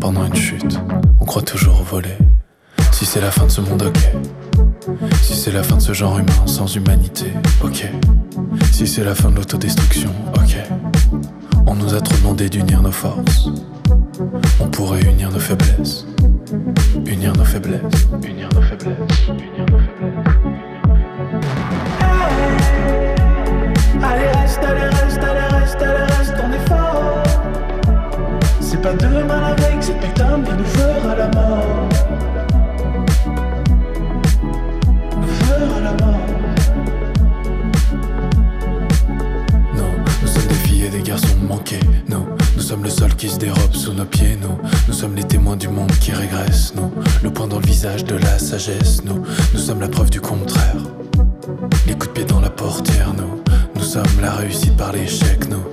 [0.00, 0.80] Pendant une chute,
[1.20, 2.18] on croit toujours voler.
[2.90, 4.12] Si c'est la fin de ce monde, ok.
[5.22, 7.26] Si c'est la fin de ce genre humain sans humanité,
[7.62, 7.88] ok.
[8.72, 10.56] Si c'est la fin de l'autodestruction, ok.
[11.66, 13.50] On nous a trop demandé d'unir nos forces.
[14.60, 16.06] On pourrait unir nos faiblesses.
[17.06, 18.08] Unir nos faiblesses.
[18.24, 19.28] Unir nos faiblesses.
[19.28, 19.78] Unir nos
[24.02, 27.22] Allez reste, allez reste, allez reste, allez reste, on est fort
[28.60, 29.15] C'est pas de
[42.76, 44.58] sommes le sol qui se dérobe sous nos pieds, nous.
[44.86, 46.92] Nous sommes les témoins du monde qui régresse, nous.
[47.22, 49.22] Le point dans le visage de la sagesse, nous.
[49.54, 50.76] Nous sommes la preuve du contraire.
[51.86, 53.42] Les coups de pied dans la portière, nous.
[53.76, 55.64] Nous sommes la réussite par l'échec, nous.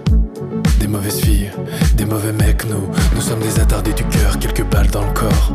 [0.80, 1.51] Des mauvaises filles,
[1.97, 2.88] des mauvais mecs, nous.
[3.16, 5.54] Nous sommes des attardés du cœur, quelques balles dans le corps.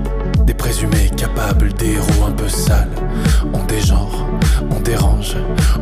[0.48, 2.88] Des présumés capables, des héros un peu sales.
[3.52, 4.26] On dégenre,
[4.70, 5.36] on dérange,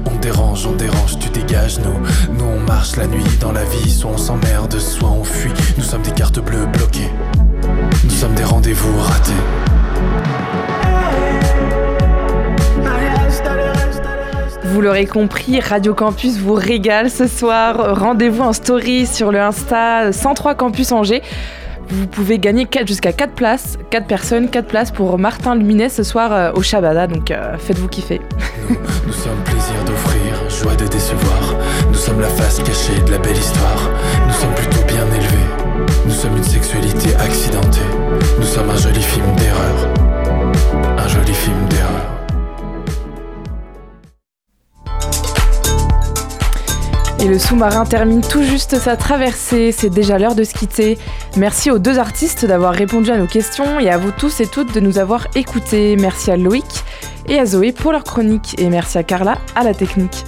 [0.04, 2.34] on dérange, on dérange, tu dégages, nous.
[2.36, 5.52] Nous on marche la nuit dans la vie, soit on s'emmerde, soit on fuit.
[5.76, 7.12] Nous sommes des cartes bleues bloquées.
[8.02, 9.32] Nous sommes des rendez-vous ratés.
[14.64, 18.00] Vous l'aurez compris, Radio Campus vous régale ce soir.
[18.00, 21.22] Rendez-vous en story sur le Insta 103 Campus Angers.
[21.88, 26.32] Vous pouvez gagner jusqu'à 4 places, 4 personnes, 4 places pour Martin Luminet ce soir
[26.32, 28.20] euh, au Shabada, donc euh, faites-vous kiffer.
[29.06, 31.54] Nous sommes plaisir d'offrir, joie de décevoir.
[31.88, 33.90] Nous sommes la face cachée de la belle histoire.
[34.26, 35.46] Nous sommes plutôt bien élevés.
[36.04, 37.80] Nous sommes une sexualité accidentée.
[38.38, 39.88] Nous sommes un joli film d'erreur.
[40.98, 42.15] Un joli film d'erreur.
[47.18, 50.98] Et le sous-marin termine tout juste sa traversée, c'est déjà l'heure de se quitter.
[51.36, 54.74] Merci aux deux artistes d'avoir répondu à nos questions et à vous tous et toutes
[54.74, 55.96] de nous avoir écoutés.
[55.96, 56.84] Merci à Loïc
[57.26, 60.24] et à Zoé pour leur chronique et merci à Carla à la technique.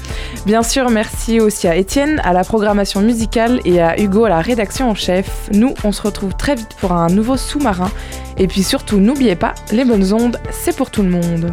[0.46, 4.40] Bien sûr, merci aussi à Étienne à la programmation musicale et à Hugo à la
[4.40, 5.50] rédaction en chef.
[5.52, 7.90] Nous, on se retrouve très vite pour un nouveau sous-marin.
[8.38, 11.52] Et puis surtout, n'oubliez pas, les bonnes ondes, c'est pour tout le monde.